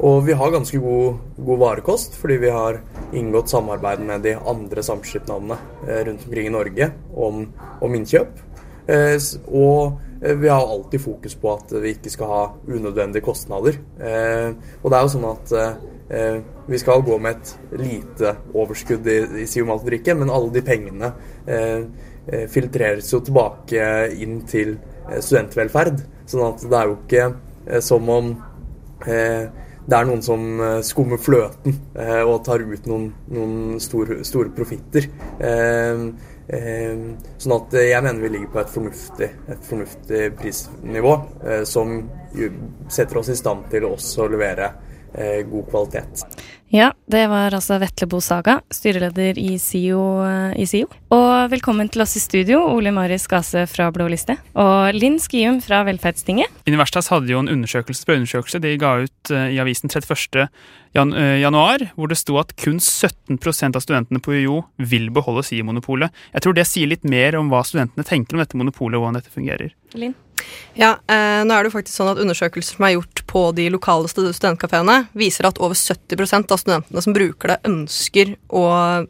Og 0.02 0.24
vi 0.26 0.34
har 0.34 0.52
ganske 0.52 0.80
god, 0.82 1.20
god 1.38 1.60
varekost, 1.62 2.16
fordi 2.18 2.40
vi 2.42 2.50
har 2.54 2.80
inngått 3.14 3.52
samarbeid 3.52 4.02
med 4.06 4.26
de 4.26 4.34
andre 4.36 4.84
samskipnadene 4.84 5.58
eh, 5.88 6.02
rundt 6.08 6.26
omkring 6.26 6.50
i 6.50 6.54
Norge 6.54 6.90
om, 7.14 7.46
om 7.82 7.96
innkjøp. 7.96 8.42
Eh, 8.90 9.18
og 9.48 10.00
eh, 10.24 10.36
vi 10.40 10.50
har 10.50 10.66
alltid 10.66 11.04
fokus 11.04 11.38
på 11.40 11.54
at 11.54 11.76
vi 11.84 11.94
ikke 11.94 12.14
skal 12.14 12.32
ha 12.32 12.44
unødvendige 12.68 13.26
kostnader. 13.26 13.78
Og 14.00 14.90
det 14.90 14.98
er 14.98 15.06
jo 15.06 15.14
sånn 15.14 15.30
at 15.30 15.54
vi 16.70 16.78
skal 16.78 17.02
gå 17.06 17.16
med 17.22 17.38
et 17.40 17.80
lite 17.80 18.34
overskudd 18.54 19.08
i, 19.10 19.20
i 19.46 19.48
Drikke, 19.86 20.16
men 20.20 20.30
alle 20.30 20.52
de 20.54 20.62
pengene 20.66 21.10
filtreres 22.52 23.10
jo 23.14 23.22
tilbake 23.24 23.88
inn 24.14 24.42
til 24.48 24.76
studentvelferd. 25.20 26.04
Sånn 26.30 26.46
at 26.50 26.66
det 26.68 26.80
er 26.80 26.92
jo 26.92 26.98
ikke 27.00 27.80
som 27.82 28.12
om 28.12 28.34
det 29.84 29.98
er 29.98 30.08
noen 30.08 30.22
som 30.24 30.44
eh, 30.64 30.80
skummer 30.86 31.20
fløten 31.22 31.76
eh, 32.00 32.22
og 32.22 32.44
tar 32.48 32.64
ut 32.64 32.88
noen, 32.90 33.10
noen 33.34 33.82
store, 33.84 34.22
store 34.28 34.54
profitter. 34.56 35.10
Eh, 35.44 36.06
sånn 36.44 37.56
at 37.56 37.76
jeg 37.80 38.04
mener 38.04 38.20
vi 38.20 38.32
ligger 38.34 38.50
på 38.52 38.60
et 38.60 38.72
fornuftig, 38.74 39.30
et 39.48 39.62
fornuftig 39.64 40.26
prisnivå 40.36 41.14
som 41.64 41.94
setter 42.92 43.22
oss 43.22 43.30
i 43.32 43.38
stand 43.40 43.70
til 43.72 43.88
å 43.88 43.94
også 43.96 44.28
levere 44.28 44.68
god 45.14 45.70
kvalitet. 45.70 46.26
Ja, 46.74 46.88
det 47.06 47.28
var 47.30 47.54
altså 47.54 47.76
Vetle 47.78 48.08
Bo 48.10 48.18
Saga, 48.18 48.56
styreleder 48.74 49.38
i 49.38 49.60
SIO, 49.62 50.00
eh, 50.26 50.56
i 50.58 50.66
SIO. 50.66 50.88
Og 51.14 51.52
velkommen 51.52 51.92
til 51.94 52.02
oss 52.02 52.16
i 52.18 52.22
studio, 52.24 52.64
Ole 52.66 52.90
Marius 52.90 53.28
Gase 53.30 53.68
fra 53.70 53.92
Blå 53.94 54.08
liste. 54.10 54.40
Og 54.58 54.98
Linn 54.98 55.20
Skium 55.22 55.60
fra 55.62 55.84
Velferdstinget. 55.86 56.50
Universitas 56.66 57.12
hadde 57.14 57.30
jo 57.30 57.44
en 57.44 57.52
undersøkelse, 57.54 58.08
på 58.10 58.16
undersøkelse. 58.18 58.64
de 58.66 58.74
ga 58.82 58.96
ut 59.06 59.30
eh, 59.30 59.54
i 59.54 59.62
avisen 59.62 59.86
31. 59.94 60.50
Jan, 60.98 61.14
eh, 61.14 61.38
januar, 61.46 61.92
hvor 61.94 62.10
det 62.10 62.18
sto 62.18 62.40
at 62.42 62.56
kun 62.58 62.82
17% 62.82 63.78
av 63.78 63.86
studentene 63.86 64.18
på 64.18 64.34
UiO 64.34 64.64
vil 64.80 65.12
beholde 65.14 65.46
SIO-monopolet. 65.46 66.10
Jeg 66.34 66.42
tror 66.42 66.58
det 66.58 66.66
sier 66.66 66.90
litt 66.90 67.06
mer 67.06 67.38
om 67.38 67.54
hva 67.54 67.62
studentene 67.62 68.02
tenker 68.02 68.34
om 68.34 68.42
dette 68.42 68.58
monopolet 68.58 68.98
og 68.98 69.06
hvordan 69.06 69.22
dette 69.22 69.30
fungerer. 69.30 69.78
Linn? 69.94 70.18
Ja, 70.74 70.96
eh, 71.06 71.44
nå 71.46 71.54
er 71.54 71.62
det 71.62 71.70
jo 71.70 71.76
faktisk 71.76 72.00
sånn 72.00 72.10
at 72.10 72.20
Undersøkelser 72.22 72.80
som 72.80 72.86
er 72.88 72.96
gjort 72.96 73.22
på 73.30 73.44
de 73.54 73.68
lokale 73.70 74.10
stud- 74.10 74.32
studentkafeene, 74.34 75.08
viser 75.14 75.46
at 75.46 75.60
over 75.62 75.78
70% 75.78 76.54
av 76.54 76.62
studentene 76.62 77.04
som 77.06 77.14
bruker 77.14 77.54
det, 77.54 77.60
ønsker 77.70 78.34
å, 78.50 78.64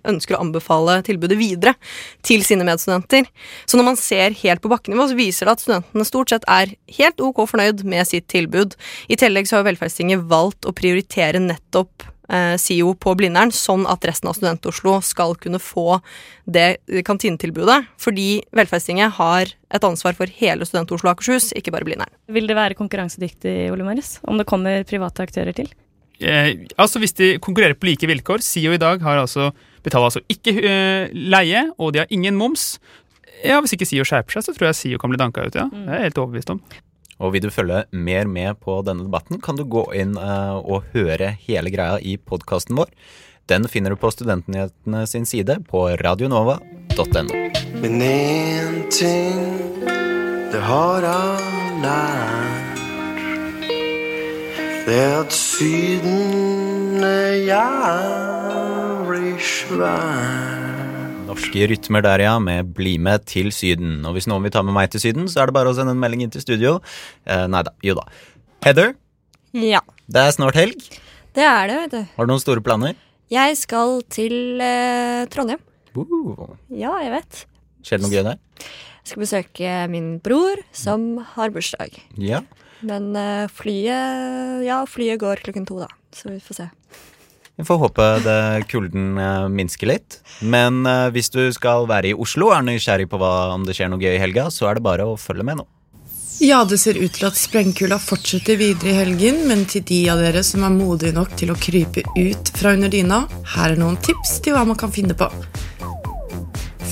ønsker 0.03 0.35
å 0.35 0.41
anbefale 0.43 0.97
tilbudet 1.07 1.39
videre 1.39 1.75
til 2.21 2.43
sine 2.43 2.67
medstudenter. 2.67 3.29
Så 3.65 3.79
når 3.79 3.89
man 3.93 3.99
ser 3.99 4.35
helt 4.43 4.63
på 4.63 4.71
bakkenivå, 4.71 5.07
så 5.07 5.19
viser 5.19 5.47
det 5.47 5.55
at 5.55 5.63
studentene 5.63 6.07
stort 6.07 6.35
sett 6.35 6.47
er 6.51 6.75
helt 6.99 7.23
ok 7.23 7.45
fornøyd 7.47 7.85
med 7.87 8.11
sitt 8.11 8.27
tilbud. 8.33 8.75
I 9.07 9.19
tillegg 9.19 9.47
så 9.47 9.61
har 9.61 9.69
Velferdstinget 9.69 10.27
valgt 10.27 10.67
å 10.67 10.75
prioritere 10.75 11.39
nettopp 11.39 12.11
SIO 12.29 12.93
på 12.95 13.13
Blindern, 13.19 13.51
sånn 13.51 13.83
at 13.89 14.05
resten 14.07 14.29
av 14.31 14.37
Student-Oslo 14.37 14.95
skal 15.03 15.35
kunne 15.41 15.59
få 15.61 15.99
det 16.45 16.79
kantinetilbudet. 17.05 17.81
Fordi 17.99 18.43
Velferdstinget 18.55 19.17
har 19.19 19.51
et 19.73 19.83
ansvar 19.87 20.15
for 20.17 20.31
hele 20.39 20.65
Student-Oslo 20.67 21.09
og 21.09 21.17
Akershus, 21.17 21.51
ikke 21.57 21.73
bare 21.75 21.87
Blindern. 21.87 22.13
Vil 22.31 22.47
det 22.47 22.55
være 22.57 22.77
konkurransedyktig, 22.79 23.71
Ole 23.73 23.83
Marius, 23.87 24.17
om 24.23 24.39
det 24.39 24.47
kommer 24.49 24.85
private 24.87 25.25
aktører 25.27 25.55
til? 25.57 25.69
Eh, 26.23 26.53
altså 26.77 27.01
Hvis 27.01 27.15
de 27.17 27.33
konkurrerer 27.43 27.75
på 27.75 27.89
like 27.89 28.07
vilkår 28.07 28.43
SIO 28.45 28.75
i 28.75 28.79
dag 28.81 29.01
har 29.03 29.17
altså, 29.17 29.51
betaler 29.83 30.11
altså 30.11 30.23
ikke 30.31 30.53
eh, 30.61 31.11
leie, 31.11 31.65
og 31.77 31.93
de 31.93 32.03
har 32.03 32.07
ingen 32.13 32.37
moms. 32.39 32.77
Ja, 33.43 33.59
Hvis 33.59 33.75
ikke 33.75 33.89
SIO 33.89 34.07
skjerper 34.07 34.37
seg, 34.37 34.47
så 34.47 34.55
tror 34.55 34.69
jeg 34.69 34.79
SIO 34.79 35.01
kan 35.01 35.11
bli 35.11 35.19
danka 35.19 35.43
ut. 35.43 35.55
ja. 35.55 35.67
Det 35.67 35.87
er 35.89 35.99
jeg 35.99 36.11
helt 36.11 36.23
overbevist 36.23 36.53
om. 36.55 36.61
Og 37.23 37.31
vil 37.35 37.45
du 37.45 37.53
følge 37.55 37.85
mer 37.95 38.27
med 38.27 38.59
på 38.63 38.81
denne 38.83 39.07
debatten, 39.07 39.39
kan 39.39 39.55
du 39.55 39.63
gå 39.63 39.85
inn 39.95 40.17
eh, 40.19 40.57
og 40.59 40.83
høre 40.91 41.31
hele 41.45 41.71
greia 41.71 41.95
i 42.03 42.17
podkasten 42.19 42.75
vår. 42.75 42.91
Den 43.47 43.67
finner 43.67 43.91
du 43.91 43.99
på 43.99 44.11
Studentnyhetene 44.11 45.05
sin 45.07 45.25
side 45.27 45.57
på 45.69 45.87
radionova.no. 46.03 47.23
Men 47.79 48.01
én 48.03 48.83
ting, 48.91 49.39
det 50.51 50.61
har 50.67 51.07
jeg 51.07 51.39
lært. 51.83 52.83
Det 54.83 54.99
er 54.99 55.19
at 55.21 55.31
Syden 55.31 57.03
er 57.07 57.33
jævlig 57.47 59.35
svær. 59.39 60.72
Norske 61.33 61.65
rytmer 61.65 62.03
der, 62.05 62.21
ja, 62.21 62.33
med 62.37 62.67
Bli 62.77 62.97
med 63.01 63.23
til 63.25 63.47
Syden. 63.55 64.03
Og 64.05 64.13
hvis 64.13 64.27
noen 64.29 64.43
vil 64.45 64.51
ta 64.53 64.61
med 64.61 64.75
meg 64.75 64.91
til 64.93 65.01
Syden, 65.01 65.25
så 65.31 65.41
er 65.41 65.49
det 65.49 65.55
bare 65.57 65.71
å 65.71 65.73
sende 65.73 65.95
en 65.95 66.01
melding 66.01 66.21
inn 66.27 66.33
til 66.33 66.43
studio. 66.43 66.75
Eh, 67.25 67.47
nei 67.49 67.63
da, 67.65 67.71
jo 67.81 67.95
da. 67.97 68.03
Heather, 68.65 68.93
Ja, 69.57 69.81
det 70.09 70.21
er 70.27 70.31
snart 70.35 70.57
helg. 70.59 70.77
det 71.33 71.43
er 71.45 71.67
det, 71.71 71.77
vet 71.81 71.91
du. 71.95 72.03
Har 72.17 72.25
du 72.27 72.31
noen 72.35 72.41
store 72.43 72.61
planer? 72.61 72.93
Jeg 73.33 73.57
skal 73.57 74.03
til 74.13 74.61
eh, 74.61 75.25
Trondheim. 75.33 75.61
Uh, 75.97 76.53
Ja, 76.69 76.93
jeg 77.01 77.11
vet. 77.15 77.45
skjer 77.81 77.97
det 77.97 78.05
noe 78.05 78.13
gøy 78.13 78.23
der? 78.29 78.37
Jeg 79.03 79.09
skal 79.09 79.23
besøke 79.25 79.73
min 79.89 80.11
bror, 80.23 80.61
som 80.71 81.17
har 81.33 81.49
bursdag. 81.49 81.97
Ja. 82.21 82.43
Men 82.85 83.15
eh, 83.17 83.47
flyet 83.49 84.61
Ja, 84.67 84.83
flyet 84.85 85.17
går 85.25 85.41
klokken 85.47 85.65
to, 85.65 85.81
da. 85.81 85.89
Så 86.13 86.29
vi 86.29 86.37
får 86.45 86.61
se. 86.61 86.69
Vi 87.55 87.63
får 87.63 87.77
håpe 87.77 88.05
det 88.25 88.65
kulden 88.71 89.17
eh, 89.17 89.47
minsker 89.49 89.91
litt. 89.91 90.17
Men 90.41 90.87
eh, 90.89 91.11
hvis 91.13 91.29
du 91.29 91.45
skal 91.53 91.85
være 91.89 92.09
i 92.09 92.17
Oslo 92.17 92.49
og 92.49 92.57
er 92.57 92.65
nysgjerrig 92.65 93.05
på 93.11 93.19
hva, 93.21 93.53
om 93.53 93.67
det 93.67 93.75
skjer 93.77 93.91
noe 93.93 94.01
gøy 94.01 94.15
i 94.15 94.21
helga, 94.21 94.47
så 94.49 94.71
er 94.71 94.79
det 94.79 94.85
bare 94.87 95.05
å 95.05 95.19
følge 95.21 95.45
med 95.45 95.61
nå. 95.61 95.67
Ja, 96.41 96.63
det 96.65 96.79
ser 96.81 96.97
ut 96.97 97.13
til 97.13 97.27
at 97.27 97.37
sprengkula 97.37 97.99
fortsetter 98.01 98.57
videre 98.57 98.89
i 98.89 98.97
helgen, 98.97 99.43
men 99.47 99.67
til 99.69 99.85
de 99.85 99.99
av 100.11 100.19
dere 100.19 100.41
som 100.43 100.65
er 100.65 100.73
modige 100.73 101.13
nok 101.15 101.37
til 101.39 101.53
å 101.53 101.59
krype 101.61 102.01
ut 102.17 102.49
fra 102.57 102.73
under 102.73 102.89
dyna, 102.91 103.21
her 103.53 103.75
er 103.75 103.79
noen 103.79 104.01
tips 104.01 104.39
til 104.43 104.57
hva 104.57 104.65
man 104.67 104.79
kan 104.79 104.91
finne 104.91 105.15
på. 105.15 105.29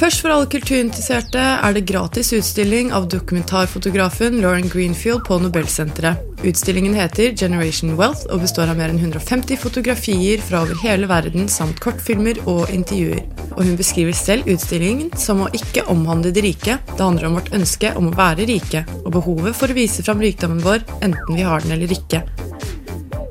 Først 0.02 0.24
for 0.24 0.34
alle 0.34 0.48
kulturinteresserte 0.50 1.38
er 1.62 1.76
det 1.76 1.84
gratis 1.86 2.32
utstilling 2.34 2.88
av 2.98 3.04
dokumentarfotografen 3.14 4.40
Lauren 4.42 4.66
Greenfield 4.66 5.22
på 5.28 5.36
Nobelsenteret. 5.38 6.24
Utstillingen 6.42 6.96
heter 6.98 7.36
Generation 7.38 7.94
Wealth 8.00 8.24
og 8.34 8.42
består 8.42 8.72
av 8.72 8.80
mer 8.80 8.90
enn 8.90 8.98
150 8.98 9.60
fotografier 9.62 10.42
fra 10.42 10.64
over 10.66 10.80
hele 10.82 11.06
verden 11.06 11.46
samt 11.54 11.78
kortfilmer 11.86 12.40
og 12.50 12.74
intervjuer. 12.74 13.22
Og 13.52 13.62
hun 13.68 13.78
beskriver 13.78 14.18
selv 14.18 14.50
utstillingen 14.50 15.12
som 15.22 15.44
å 15.46 15.52
ikke 15.54 15.86
omhandle 15.94 16.34
de 16.34 16.48
rike. 16.48 16.80
Det 16.96 16.98
handler 16.98 17.30
om 17.30 17.38
vårt 17.38 17.54
ønske 17.60 17.94
om 17.94 18.10
å 18.10 18.16
være 18.18 18.50
rike, 18.50 18.82
og 19.04 19.12
behovet 19.20 19.54
for 19.60 19.70
å 19.70 19.78
vise 19.78 20.02
fram 20.02 20.26
rikdommen 20.26 20.66
vår, 20.66 20.82
enten 21.06 21.38
vi 21.38 21.46
har 21.46 21.62
den 21.62 21.76
eller 21.78 21.94
ikke. 21.94 22.24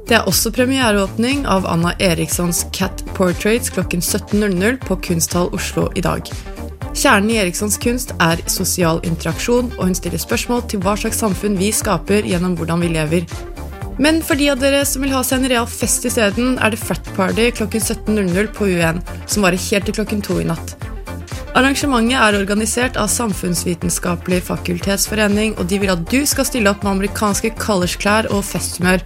Det 0.07 0.21
er 0.21 0.31
også 0.31 0.55
premiereåpning 0.55 1.45
av 1.51 1.67
Anna 1.71 1.97
Erikssons 1.99 2.63
Cat 2.71 3.03
Portraits 3.19 3.75
klokken 3.75 4.07
17.00 4.07 4.79
på 4.87 5.01
Kunsthall 5.03 5.51
Oslo 5.55 5.91
i 5.99 6.07
dag. 6.07 6.31
Kjernen 7.01 7.31
i 7.33 7.39
Erikssons 7.41 7.79
kunst 7.81 8.11
er 8.21 8.43
sosial 8.53 8.99
interaksjon, 9.09 9.71
og 9.79 9.87
hun 9.87 9.95
stiller 9.97 10.21
spørsmål 10.21 10.67
til 10.69 10.83
hva 10.85 10.93
slags 11.01 11.23
samfunn 11.23 11.55
vi 11.57 11.71
skaper 11.73 12.27
gjennom 12.29 12.59
hvordan 12.59 12.83
vi 12.85 12.91
lever. 12.93 13.25
Men 13.97 14.19
for 14.21 14.37
de 14.37 14.51
av 14.53 14.61
dere 14.61 14.83
som 14.85 15.01
vil 15.07 15.15
ha 15.17 15.23
seg 15.25 15.41
en 15.41 15.49
real 15.49 15.69
fest 15.69 16.05
isteden, 16.05 16.59
er 16.61 16.75
det 16.75 16.81
Frat 16.83 17.09
Party 17.17 17.47
klokken 17.57 17.81
17.00 17.81 18.53
på 18.53 18.69
U1, 18.69 19.01
som 19.25 19.47
varer 19.47 19.65
helt 19.71 19.89
til 19.89 19.97
klokken 19.97 20.21
to 20.27 20.37
i 20.43 20.47
natt. 20.51 20.77
Arrangementet 21.57 22.21
er 22.21 22.37
organisert 22.37 23.01
av 23.01 23.09
Samfunnsvitenskapelig 23.09 24.43
fakultetsforening, 24.51 25.57
og 25.57 25.73
de 25.73 25.81
vil 25.81 25.95
at 25.97 26.05
du 26.13 26.21
skal 26.29 26.51
stille 26.51 26.69
opp 26.69 26.85
med 26.85 26.99
amerikanske 26.99 27.55
collegeklær 27.57 28.29
og 28.29 28.45
festhumør. 28.45 29.01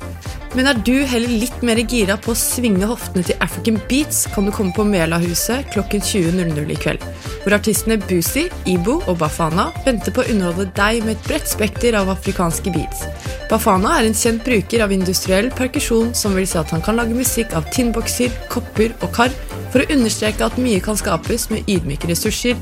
Men 0.55 0.69
er 0.71 0.79
du 0.87 0.93
heller 1.11 1.33
litt 1.35 1.63
mer 1.67 1.81
gira 1.83 2.15
på 2.23 2.31
å 2.31 2.39
svinge 2.39 2.87
hoftene 2.87 3.25
til 3.27 3.41
African 3.43 3.81
Beats, 3.91 4.21
kan 4.31 4.47
du 4.47 4.53
komme 4.55 4.71
på 4.77 4.85
Melahuset 4.87 5.67
klokken 5.75 6.03
20.00 6.07 6.71
i 6.71 6.77
kveld. 6.79 7.03
Hvor 7.43 7.57
artistene 7.57 7.97
Boozy, 7.99 8.45
Ibo 8.71 9.01
og 9.11 9.19
Bafana 9.19 9.67
venter 9.83 10.15
på 10.15 10.23
å 10.23 10.29
underholde 10.31 10.69
deg 10.77 11.01
med 11.03 11.17
et 11.17 11.27
bredt 11.27 11.51
spekter 11.51 11.99
av 11.99 12.13
afrikanske 12.15 12.71
beats. 12.77 13.03
Bafana 13.51 13.97
er 13.99 14.07
en 14.07 14.15
kjent 14.15 14.47
bruker 14.47 14.85
av 14.87 14.95
industriell 14.95 15.51
perkusjon, 15.59 16.15
som 16.15 16.39
vil 16.39 16.47
si 16.47 16.61
at 16.63 16.71
han 16.71 16.87
kan 16.87 17.03
lage 17.03 17.19
musikk 17.19 17.57
av 17.59 17.67
tinnbokser, 17.75 18.31
kopper 18.55 18.95
og 19.03 19.11
kar, 19.19 19.35
for 19.75 19.83
å 19.83 19.91
understreke 19.91 20.47
at 20.47 20.63
mye 20.63 20.79
kan 20.79 20.95
skapes 20.95 21.49
med 21.51 21.67
ydmyke 21.67 22.13
ressurser. 22.13 22.55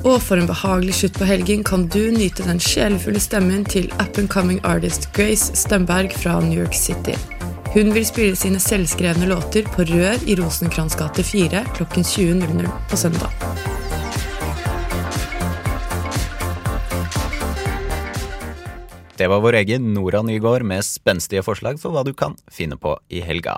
Og 0.00 0.16
for 0.24 0.40
en 0.40 0.48
behagelig 0.48 0.96
slutt 0.96 1.20
på 1.20 1.28
helgen 1.28 1.62
kan 1.64 1.86
du 1.92 2.00
nyte 2.12 2.48
den 2.48 2.60
sjelefulle 2.60 3.20
stemmen 3.20 3.68
til 3.68 3.92
up 4.00 4.16
and 4.16 4.32
coming 4.32 4.64
artist 4.64 5.10
Grace 5.12 5.52
Stemberg 5.60 6.16
fra 6.16 6.40
New 6.40 6.56
York 6.56 6.76
City. 6.76 7.16
Hun 7.74 7.88
vil 7.90 8.04
spille 8.06 8.36
sine 8.38 8.60
selvskrevne 8.62 9.26
låter 9.26 9.66
på 9.66 9.82
Rør 9.88 10.20
i 10.30 10.36
Rosenkrantz 10.38 10.94
gate 10.94 11.24
4 11.26 11.64
klokken 11.74 12.04
20.00 12.06 12.68
på 12.86 12.98
søndag. 13.00 13.32
Det 19.18 19.26
var 19.26 19.42
vår 19.42 19.58
egen 19.64 19.90
Nora 19.96 20.22
Nygaard 20.22 20.62
med 20.62 20.86
spenstige 20.86 21.42
forslag 21.42 21.82
for 21.82 21.90
hva 21.90 22.06
du 22.06 22.12
kan 22.14 22.38
finne 22.46 22.78
på 22.78 22.94
i 23.10 23.24
helga. 23.26 23.56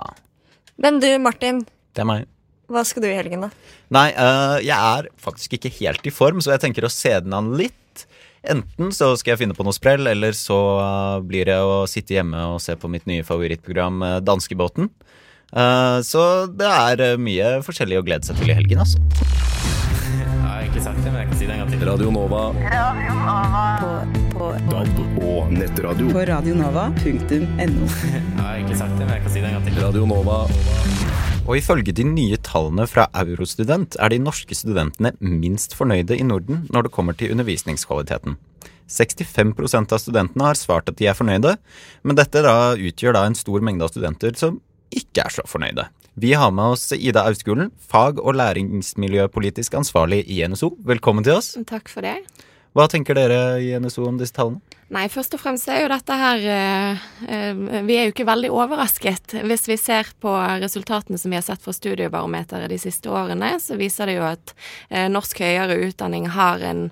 Men 0.81 0.97
du, 0.97 1.11
Martin. 1.21 1.61
Det 1.93 2.01
er 2.01 2.09
meg. 2.09 2.25
Hva 2.73 2.81
skal 2.89 3.05
du 3.05 3.11
i 3.11 3.15
helgen, 3.19 3.45
da? 3.45 3.53
Nei, 3.93 4.07
uh, 4.17 4.57
jeg 4.65 4.73
er 4.97 5.13
faktisk 5.21 5.59
ikke 5.59 5.75
helt 5.77 6.09
i 6.09 6.13
form, 6.13 6.41
så 6.41 6.55
jeg 6.55 6.65
tenker 6.65 6.89
å 6.89 6.91
se 6.91 7.13
den 7.21 7.37
an 7.37 7.53
litt. 7.61 7.77
Enten 8.47 8.93
så 8.95 9.11
skal 9.19 9.33
jeg 9.33 9.43
finne 9.43 9.57
på 9.57 9.65
noe 9.67 9.75
sprell, 9.75 10.07
eller 10.07 10.35
så 10.37 10.59
uh, 10.79 11.17
blir 11.25 11.49
det 11.49 11.57
å 11.59 11.85
sitte 11.89 12.15
hjemme 12.17 12.45
og 12.53 12.61
se 12.63 12.77
på 12.79 12.89
mitt 12.91 13.07
nye 13.09 13.25
favorittprogram, 13.27 14.01
uh, 14.03 14.17
Danskebåten. 14.23 14.91
så 16.03 16.21
det 16.51 16.67
er 16.67 17.13
mye 17.23 17.61
forskjellig 17.63 18.01
å 18.01 18.03
glede 18.03 18.27
seg 18.27 18.35
til 18.35 18.51
i 18.51 18.57
helgen, 18.57 18.81
altså. 18.83 18.99
Jeg 20.17 20.27
har 20.43 20.59
egentlig 20.59 20.83
sagt 20.83 20.99
det, 21.05 21.11
men 21.13 21.21
jeg 21.21 21.29
kan 21.29 21.39
si 21.39 21.47
det 21.47 21.55
en 21.55 21.61
gang 21.61 21.71
til. 21.71 21.85
Radio 21.87 22.11
Nova. 22.11 22.41
På, 23.79 23.93
på, 24.35 24.51
DAB 24.67 24.99
og 25.23 25.55
nettradio. 25.55 26.11
på 26.11 26.27
radionova.no. 26.33 27.87
Jeg 28.11 28.43
har 28.43 28.53
egentlig 28.59 28.77
sagt 28.83 28.99
det, 28.99 29.05
men 29.05 29.15
jeg 29.15 29.23
kan 29.23 29.31
si 29.31 29.39
det 29.39 29.47
en 29.53 29.57
gang 29.59 29.65
til. 29.71 29.81
Radio 29.85 30.05
Nova. 30.11 30.43
Og 31.47 31.61
ifølge 31.61 31.93
de 31.95 32.03
nye 32.03 32.35
tallene 32.43 32.83
fra 32.91 33.05
Eurostudent 33.15 33.95
er 34.03 34.11
de 34.11 34.19
norske 34.19 34.55
studentene 34.57 35.13
minst 35.23 35.77
fornøyde 35.79 36.17
i 36.19 36.25
Norden 36.27 36.65
når 36.73 36.87
det 36.87 36.91
kommer 36.97 37.15
til 37.15 37.31
undervisningskvaliteten. 37.31 38.35
65% 38.91 39.95
av 39.95 40.01
studentene 40.03 40.43
har 40.49 40.59
svart 40.59 40.91
at 40.91 40.99
de 40.99 41.07
er 41.07 41.15
fornøyde, 41.15 41.53
men 42.03 42.19
dette 42.19 42.43
da 42.43 42.75
utgjør 42.75 43.15
da 43.15 43.23
en 43.27 43.39
stor 43.39 43.63
mengde 43.63 43.87
av 43.87 43.93
studenter 43.93 44.35
som 44.39 44.59
ikke 44.91 45.23
er 45.23 45.37
så 45.37 45.47
fornøyde. 45.47 45.87
Vi 46.19 46.33
har 46.35 46.51
med 46.51 46.75
oss 46.75 46.91
Ida 46.91 47.23
Austgulen, 47.29 47.71
fag- 47.79 48.19
og 48.19 48.35
læringsmiljøpolitisk 48.41 49.79
ansvarlig 49.79 50.25
i 50.27 50.41
NSO. 50.43 50.73
Velkommen 50.83 51.23
til 51.23 51.39
oss. 51.39 51.53
Takk 51.69 51.87
for 51.93 52.03
det. 52.03 52.17
Hva 52.75 52.89
tenker 52.91 53.15
dere 53.15 53.61
i 53.63 53.71
NSO 53.79 54.03
om 54.09 54.19
disse 54.19 54.35
tallene? 54.35 54.59
Nei, 54.87 55.09
først 55.11 55.33
og 55.35 55.41
fremst 55.41 55.67
er 55.67 55.81
jo 55.81 55.89
dette 55.91 56.15
her 56.15 56.43
eh, 56.47 57.01
eh, 57.27 57.57
Vi 57.83 57.95
er 57.97 58.05
jo 58.07 58.13
ikke 58.13 58.27
veldig 58.29 58.53
overrasket. 58.55 59.33
Hvis 59.43 59.65
vi 59.67 59.75
ser 59.75 60.07
på 60.23 60.31
resultatene 60.63 61.19
som 61.19 61.33
vi 61.33 61.35
har 61.35 61.43
sett 61.43 61.59
fra 61.63 61.73
Studiebarometeret 61.75 62.71
de 62.71 62.77
siste 62.79 63.11
årene, 63.11 63.57
så 63.59 63.75
viser 63.75 64.07
det 64.07 64.15
jo 64.15 64.23
at 64.29 64.53
eh, 64.87 65.09
norsk 65.11 65.41
høyere 65.43 65.75
utdanning 65.89 66.29
har 66.31 66.63
en, 66.63 66.85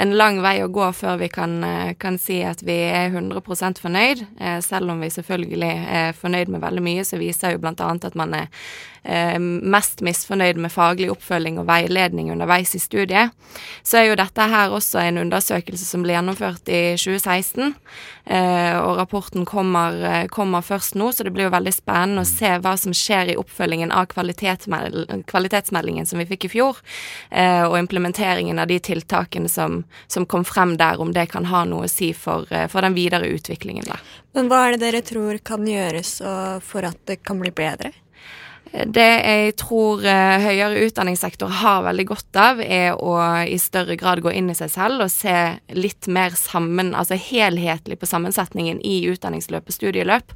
en, 0.00 0.14
lang 0.16 0.40
vei 0.40 0.62
å 0.64 0.70
gå 0.72 0.88
før 0.96 1.20
vi 1.20 1.28
kan, 1.32 1.58
kan 2.00 2.16
si 2.20 2.40
at 2.46 2.64
vi 2.64 2.78
er 2.88 3.12
100 3.12 3.44
fornøyd. 3.82 4.24
Selv 4.64 4.92
om 4.92 5.04
vi 5.04 5.12
selvfølgelig 5.12 5.72
er 5.92 6.16
fornøyd 6.16 6.52
med 6.52 6.64
veldig 6.64 6.84
mye, 6.84 7.04
så 7.04 7.20
viser 7.20 7.52
jo 7.52 7.60
bl.a. 7.60 7.74
at 7.76 8.16
man 8.16 8.36
er 8.36 8.48
mest 9.42 9.98
misfornøyd 10.04 10.60
med 10.62 10.70
faglig 10.70 11.08
oppfølging 11.10 11.56
og 11.58 11.66
veiledning 11.66 12.30
underveis 12.30 12.76
i 12.78 12.80
studiet. 12.82 13.32
Så 13.82 13.98
er 13.98 14.10
jo 14.10 14.18
dette 14.20 14.46
her 14.52 14.70
også 14.70 15.00
en 15.02 15.18
undersøkelse 15.24 15.88
som 15.88 16.04
ble 16.04 16.14
gjennomført 16.14 16.70
i 16.70 16.82
2016 16.94 17.41
2016. 17.42 17.74
Eh, 18.24 18.78
og 18.78 18.96
rapporten 18.96 19.44
kommer, 19.44 20.04
eh, 20.04 20.26
kommer, 20.26 20.62
først 20.62 20.94
nå, 20.94 21.12
så 21.12 21.24
det 21.24 21.32
blir 21.32 21.44
jo 21.44 21.50
veldig 21.50 21.74
spennende 21.74 22.22
å 22.22 22.26
se 22.26 22.58
hva 22.58 22.76
som 22.78 22.92
skjer 22.92 23.28
i 23.32 23.36
oppfølgingen 23.36 23.92
av 23.92 24.06
kvalitetsmeldingen 24.06 26.06
som 26.06 26.18
vi 26.18 26.26
fikk 26.26 26.44
i 26.44 26.48
fjor, 26.48 26.76
eh, 27.30 27.66
og 27.66 27.78
implementeringen 27.78 28.58
av 28.58 28.66
de 28.66 28.78
tiltakene 28.78 29.48
som, 29.48 29.84
som, 30.06 30.26
kom 30.26 30.44
frem 30.44 30.76
der, 30.76 31.00
om 31.00 31.12
det 31.12 31.30
kan 31.30 31.44
ha 31.44 31.64
noe 31.64 31.84
å 31.84 31.90
si 31.90 32.12
for, 32.12 32.46
for 32.68 32.80
den 32.80 32.94
videre 32.94 33.26
utviklingen 33.26 33.84
der. 33.84 34.00
Men 34.34 34.48
hva 34.48 34.66
er 34.66 34.70
det 34.76 34.86
dere 34.86 35.02
tror 35.02 35.38
kan 35.44 35.66
gjøres 35.66 36.22
for 36.64 36.84
at 36.86 36.96
det 37.06 37.22
kan 37.22 37.40
bli 37.42 37.50
bedre? 37.50 37.92
Det 38.72 39.04
jeg 39.04 39.52
tror 39.60 40.00
uh, 40.00 40.40
høyere 40.40 40.80
utdanningssektor 40.86 41.50
har 41.60 41.82
veldig 41.84 42.06
godt 42.08 42.38
av, 42.40 42.60
er 42.64 42.96
å 42.96 43.20
i 43.44 43.58
større 43.60 43.98
grad 44.00 44.22
gå 44.24 44.32
inn 44.32 44.48
i 44.48 44.56
seg 44.56 44.72
selv 44.72 45.04
og 45.04 45.12
se 45.12 45.60
litt 45.76 46.08
mer 46.08 46.32
sammen, 46.40 46.96
altså 46.96 47.12
helhetlig 47.20 48.00
på 48.00 48.08
sammensetningen 48.08 48.80
i 48.80 49.04
utdanningsløp 49.12 49.68
og 49.68 49.76
studieløp. 49.76 50.32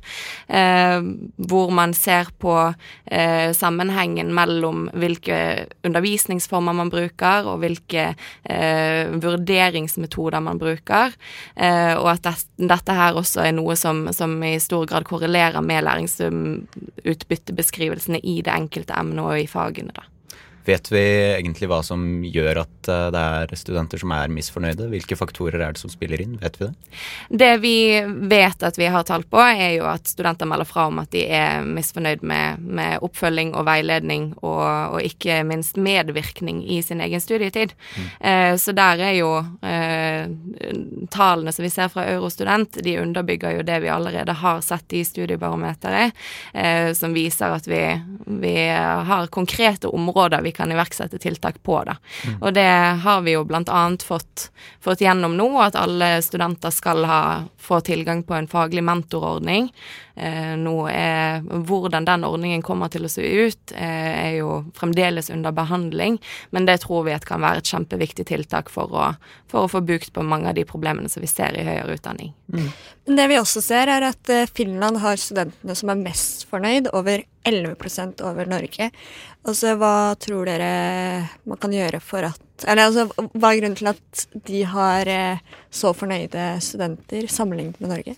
eh, 0.48 1.00
hvor 1.48 1.70
man 1.72 1.94
ser 1.96 2.26
på 2.38 2.74
eh, 3.06 3.52
sammenhengen 3.56 4.34
mellom 4.34 4.90
hvilke 4.92 5.66
undervisningsformer 5.86 6.72
man 6.76 6.90
bruker, 6.92 7.46
og 7.46 7.58
hvilke 7.64 8.14
vurderingsmetoder 8.46 10.40
man 10.42 10.58
bruker. 10.58 11.12
og 11.56 12.10
at 12.10 12.22
det, 12.24 12.46
dette 12.56 12.92
her 12.92 13.14
også 13.16 13.40
er 13.46 13.52
noe 13.56 13.76
som, 13.76 14.12
som 14.12 14.42
i 14.44 14.58
stor 14.62 14.86
grad 14.86 15.04
korrelerer 15.08 15.60
med 15.64 15.84
læringsutbyttebeskrivelsene 15.86 18.20
i 18.26 18.40
det 18.44 18.52
enkelte 18.52 18.96
emnet 18.98 19.24
og 19.24 19.40
i 19.40 19.48
fagene, 19.50 19.94
da. 19.96 20.06
Vet 20.66 20.90
vi 20.90 21.02
egentlig 21.36 21.68
hva 21.70 21.78
som 21.86 22.24
gjør 22.26 22.62
at 22.64 22.88
eh, 22.90 23.08
det 23.14 23.22
er 23.22 23.52
studenter 23.58 24.00
som 24.02 24.10
er 24.16 24.32
misfornøyde? 24.34 24.88
Hvilke 24.90 25.18
faktorer 25.18 25.62
er 25.62 25.76
det 25.76 25.78
som 25.82 25.92
spiller 25.92 26.18
inn? 26.22 26.34
Vet 26.42 26.58
vi 26.58 26.66
det? 26.66 26.72
Det 27.42 27.50
vi 27.62 27.76
vet 28.32 28.64
at 28.66 28.78
vi 28.78 28.88
har 28.90 29.06
tall 29.06 29.22
på, 29.30 29.38
er 29.38 29.76
jo 29.76 29.86
at 29.86 30.10
studenter 30.10 30.48
melder 30.50 30.66
fra 30.66 30.88
om 30.90 30.98
at 31.02 31.12
de 31.14 31.22
er 31.30 31.62
misfornøyd 31.66 32.24
med, 32.26 32.64
med 32.66 33.04
oppfølging 33.06 33.52
og 33.54 33.66
veiledning, 33.68 34.32
og, 34.42 34.96
og, 34.96 34.98
ikke 35.06 35.38
minst 35.46 35.78
medvirkning 35.78 36.64
i 36.66 36.80
sin 36.82 37.02
egen 37.04 37.22
studietid. 37.22 37.76
Mm. 37.94 38.08
Eh, 38.30 38.54
så 38.58 38.74
der 38.74 39.04
er 39.06 39.14
jo 39.20 39.30
eh, 39.62 40.26
tallene 41.14 41.54
som 41.54 41.66
vi 41.66 41.70
ser 41.70 41.92
fra 41.94 42.08
Eurostudent, 42.10 42.80
de 42.82 42.96
underbygger 43.04 43.60
jo 43.60 43.66
det 43.66 43.78
vi 43.84 43.92
allerede 43.92 44.34
har 44.42 44.64
sett 44.66 44.98
i 44.98 45.04
studiebarometeret, 45.06 46.26
eh, 46.54 46.90
som 46.98 47.14
viser 47.14 47.54
at 47.54 47.70
vi, 47.70 47.84
vi 48.42 48.56
har 48.66 49.30
konkrete 49.30 49.94
områder 49.94 50.42
vi 50.42 50.55
kan 50.56 50.72
iverksette 50.72 51.20
tiltak 51.22 51.60
på. 51.62 51.78
Da. 51.86 51.96
Og 52.40 52.54
det 52.56 52.68
har 53.04 53.22
vi 53.26 53.36
jo 53.36 53.44
annet 53.46 54.02
fått, 54.02 54.50
fått 54.80 55.04
gjennom 55.04 55.36
nå, 55.36 55.50
at 55.62 55.76
alle 55.78 56.16
studenter 56.24 56.72
skal 56.74 57.04
ha, 57.08 57.20
få 57.60 57.80
tilgang 57.84 58.24
på 58.26 58.34
en 58.34 58.48
faglig 58.48 58.84
mentorordning. 58.84 59.70
Eh, 60.16 60.54
nå 60.56 60.76
er 60.88 61.42
Hvordan 61.44 62.06
den 62.08 62.24
ordningen 62.24 62.62
kommer 62.64 62.88
til 62.88 63.04
å 63.04 63.10
se 63.12 63.20
ut, 63.20 63.72
eh, 63.76 64.28
er 64.28 64.32
jo 64.38 64.64
fremdeles 64.74 65.28
under 65.30 65.52
behandling, 65.52 66.16
men 66.50 66.66
det 66.66 66.80
tror 66.86 67.04
vi 67.04 67.12
at 67.12 67.26
kan 67.28 67.44
være 67.44 67.60
et 67.60 67.68
kjempeviktig 67.68 68.26
tiltak 68.30 68.72
for 68.72 68.92
å, 68.96 69.10
for 69.50 69.66
å 69.66 69.70
få 69.70 69.84
bukt 69.84 70.14
på 70.16 70.24
mange 70.24 70.48
av 70.48 70.56
de 70.56 70.64
problemene 70.64 71.10
som 71.12 71.20
vi 71.20 71.28
ser 71.28 71.52
i 71.52 71.66
høyere 71.66 71.98
utdanning. 71.98 72.32
Men 73.06 73.20
det 73.20 73.28
vi 73.28 73.38
også 73.38 73.60
ser, 73.62 73.92
er 73.92 74.08
at 74.08 74.32
eh, 74.32 74.48
Finland 74.56 75.02
har 75.04 75.20
studentene 75.20 75.76
som 75.76 75.92
er 75.92 76.00
mest 76.00 76.46
fornøyd, 76.50 76.88
over 76.96 77.26
11% 77.46 78.22
over 78.26 78.48
Norge. 78.50 78.90
Altså, 79.46 79.76
hva 79.78 80.14
tror 80.18 80.48
dere 80.48 80.70
man 81.46 81.60
kan 81.62 81.74
gjøre 81.74 82.02
for 82.02 82.26
at 82.26 82.42
Eller 82.66 82.88
altså, 82.88 83.06
hva 83.36 83.52
er 83.52 83.60
grunnen 83.60 83.76
til 83.76 83.90
at 83.90 84.26
de 84.48 84.62
har 84.64 85.10
eh, 85.12 85.42
så 85.70 85.92
fornøyde 85.92 86.54
studenter 86.64 87.28
sammenlignet 87.28 87.80
med 87.80 87.92
Norge? 87.92 88.16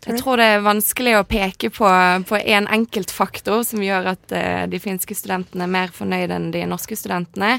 Jeg 0.00 0.16
tror 0.22 0.40
det 0.40 0.46
er 0.48 0.62
vanskelig 0.64 1.12
å 1.18 1.26
peke 1.28 1.68
på, 1.76 1.88
på 2.24 2.38
en 2.40 2.66
enkelt 2.72 3.10
faktor 3.12 3.60
som 3.68 3.82
gjør 3.84 4.14
at 4.14 4.32
eh, 4.32 4.62
de 4.72 4.80
finske 4.80 5.12
studentene 5.16 5.66
er 5.66 5.72
mer 5.74 5.92
fornøyde 5.92 6.38
enn 6.38 6.48
de 6.54 6.62
norske 6.68 6.96
studentene. 6.96 7.58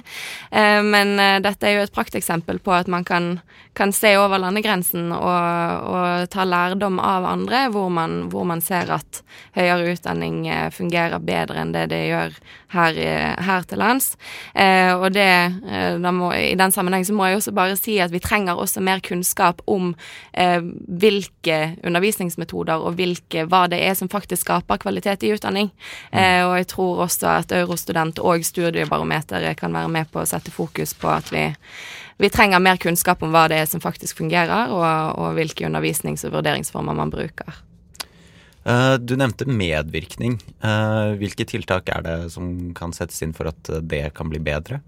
Eh, 0.50 0.80
men 0.82 1.14
eh, 1.22 1.38
dette 1.46 1.70
er 1.70 1.78
jo 1.78 1.84
et 1.86 1.94
prakteksempel 1.94 2.58
på 2.66 2.74
at 2.74 2.90
man 2.90 3.06
kan, 3.06 3.36
kan 3.78 3.94
se 3.94 4.16
over 4.18 4.42
landegrensen 4.42 5.12
og, 5.14 5.92
og 5.92 6.32
ta 6.34 6.48
lærdom 6.48 6.98
av 6.98 7.28
andre, 7.30 7.68
hvor 7.76 7.94
man, 7.94 8.24
hvor 8.34 8.48
man 8.50 8.66
ser 8.66 8.90
at 8.98 9.22
høyere 9.54 9.94
utdanning 9.94 10.48
fungerer 10.74 11.22
bedre 11.22 11.62
enn 11.62 11.76
det 11.76 11.86
det 11.92 12.02
gjør 12.08 12.34
her, 12.74 12.98
her 13.44 13.66
til 13.68 13.82
lands. 13.84 14.14
Og 14.56 15.08
det, 15.14 15.28
må, 16.00 16.32
I 16.34 16.56
den 16.60 16.74
sammenheng 16.74 17.04
så 17.08 17.16
må 17.16 17.28
jeg 17.28 17.42
også 17.42 17.54
bare 17.56 17.78
si 17.80 17.98
at 18.04 18.14
vi 18.14 18.22
trenger 18.24 18.60
også 18.60 18.84
mer 18.84 19.04
kunnskap 19.04 19.62
om 19.70 19.92
hvilke 20.32 21.60
undervisningsmetoder 21.88 22.82
og 22.82 22.98
hvilke, 23.00 23.46
hva 23.50 23.66
det 23.72 23.80
er 23.86 23.96
som 23.98 24.10
faktisk 24.12 24.46
skaper 24.46 24.82
kvalitet 24.82 25.26
i 25.26 25.32
utdanning. 25.36 25.72
Eh, 26.12 26.44
og 26.46 26.56
jeg 26.60 26.70
tror 26.74 27.04
også 27.08 27.32
at 27.40 27.56
Eurostudent 27.56 28.22
og 28.22 28.46
Studiebarometeret 28.46 29.58
kan 29.60 29.74
være 29.74 29.92
med 29.92 30.12
på 30.12 30.22
å 30.22 30.30
sette 30.30 30.54
fokus 30.54 30.94
på 30.98 31.10
at 31.12 31.32
vi, 31.34 31.48
vi 32.22 32.30
trenger 32.34 32.64
mer 32.64 32.80
kunnskap 32.82 33.24
om 33.24 33.34
hva 33.34 33.48
det 33.52 33.62
er 33.62 33.68
som 33.70 33.84
faktisk 33.84 34.22
fungerer, 34.22 34.72
og, 34.74 35.20
og 35.20 35.36
hvilke 35.40 35.68
undervisnings- 35.68 36.26
og 36.28 36.38
vurderingsformer 36.38 36.98
man 36.98 37.14
bruker. 37.14 37.62
Eh, 38.66 38.96
Du 39.02 39.16
nevnte 39.18 39.50
medvirkning. 39.50 40.40
Eh, 40.62 41.18
Hvilke 41.22 41.48
tiltak 41.50 41.90
er 41.90 42.06
det 42.06 42.18
som 42.36 42.74
kan 42.78 42.94
settes 42.94 43.22
inn 43.26 43.34
for 43.34 43.50
at 43.50 43.74
det 43.82 44.12
kan 44.18 44.30
bli 44.30 44.42
bedre? 44.44 44.82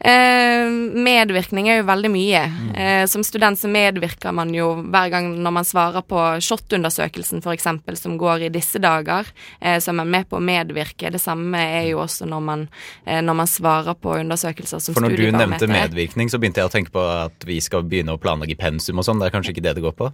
Eh, 0.00 0.70
medvirkning 0.96 1.68
er 1.68 1.80
jo 1.80 1.88
veldig 1.88 2.10
mye. 2.12 2.42
Eh, 2.74 3.04
som 3.10 3.24
student 3.26 3.58
så 3.60 3.68
medvirker 3.68 4.32
man 4.32 4.52
jo 4.54 4.72
hver 4.80 5.10
gang 5.12 5.28
når 5.44 5.54
man 5.58 5.68
svarer 5.68 6.04
på 6.06 6.22
SHoT-undersøkelsen 6.40 7.44
f.eks., 7.44 7.68
som 8.00 8.16
går 8.20 8.46
i 8.46 8.52
disse 8.52 8.80
dager, 8.80 9.28
eh, 9.60 9.76
så 9.76 9.92
er 9.92 9.98
man 10.00 10.10
med 10.10 10.28
på 10.30 10.38
å 10.38 10.44
medvirke. 10.44 11.12
Det 11.12 11.20
samme 11.20 11.60
er 11.60 11.90
jo 11.90 12.00
også 12.04 12.28
når 12.30 12.44
man, 12.44 12.66
når 13.04 13.36
man 13.36 13.48
svarer 13.50 13.96
på 13.98 14.14
undersøkelser 14.22 14.80
som 14.80 14.96
For 14.96 15.04
når 15.04 15.16
du 15.16 15.22
nevnte 15.26 15.60
studiebarometer. 15.60 15.74
medvirkning, 15.74 16.30
så 16.32 16.40
begynte 16.40 16.62
jeg 16.62 16.70
å 16.70 16.72
tenke 16.72 16.94
på 16.94 17.04
at 17.04 17.46
vi 17.48 17.58
skal 17.60 17.84
begynne 17.84 18.16
å 18.16 18.20
planlegge 18.20 18.56
pensum 18.60 19.00
og 19.00 19.06
sånn. 19.06 19.20
Det 19.20 19.28
er 19.28 19.34
kanskje 19.34 19.54
ikke 19.54 19.66
det 19.68 19.76
det 19.76 19.84
går 19.84 19.96
på? 19.98 20.10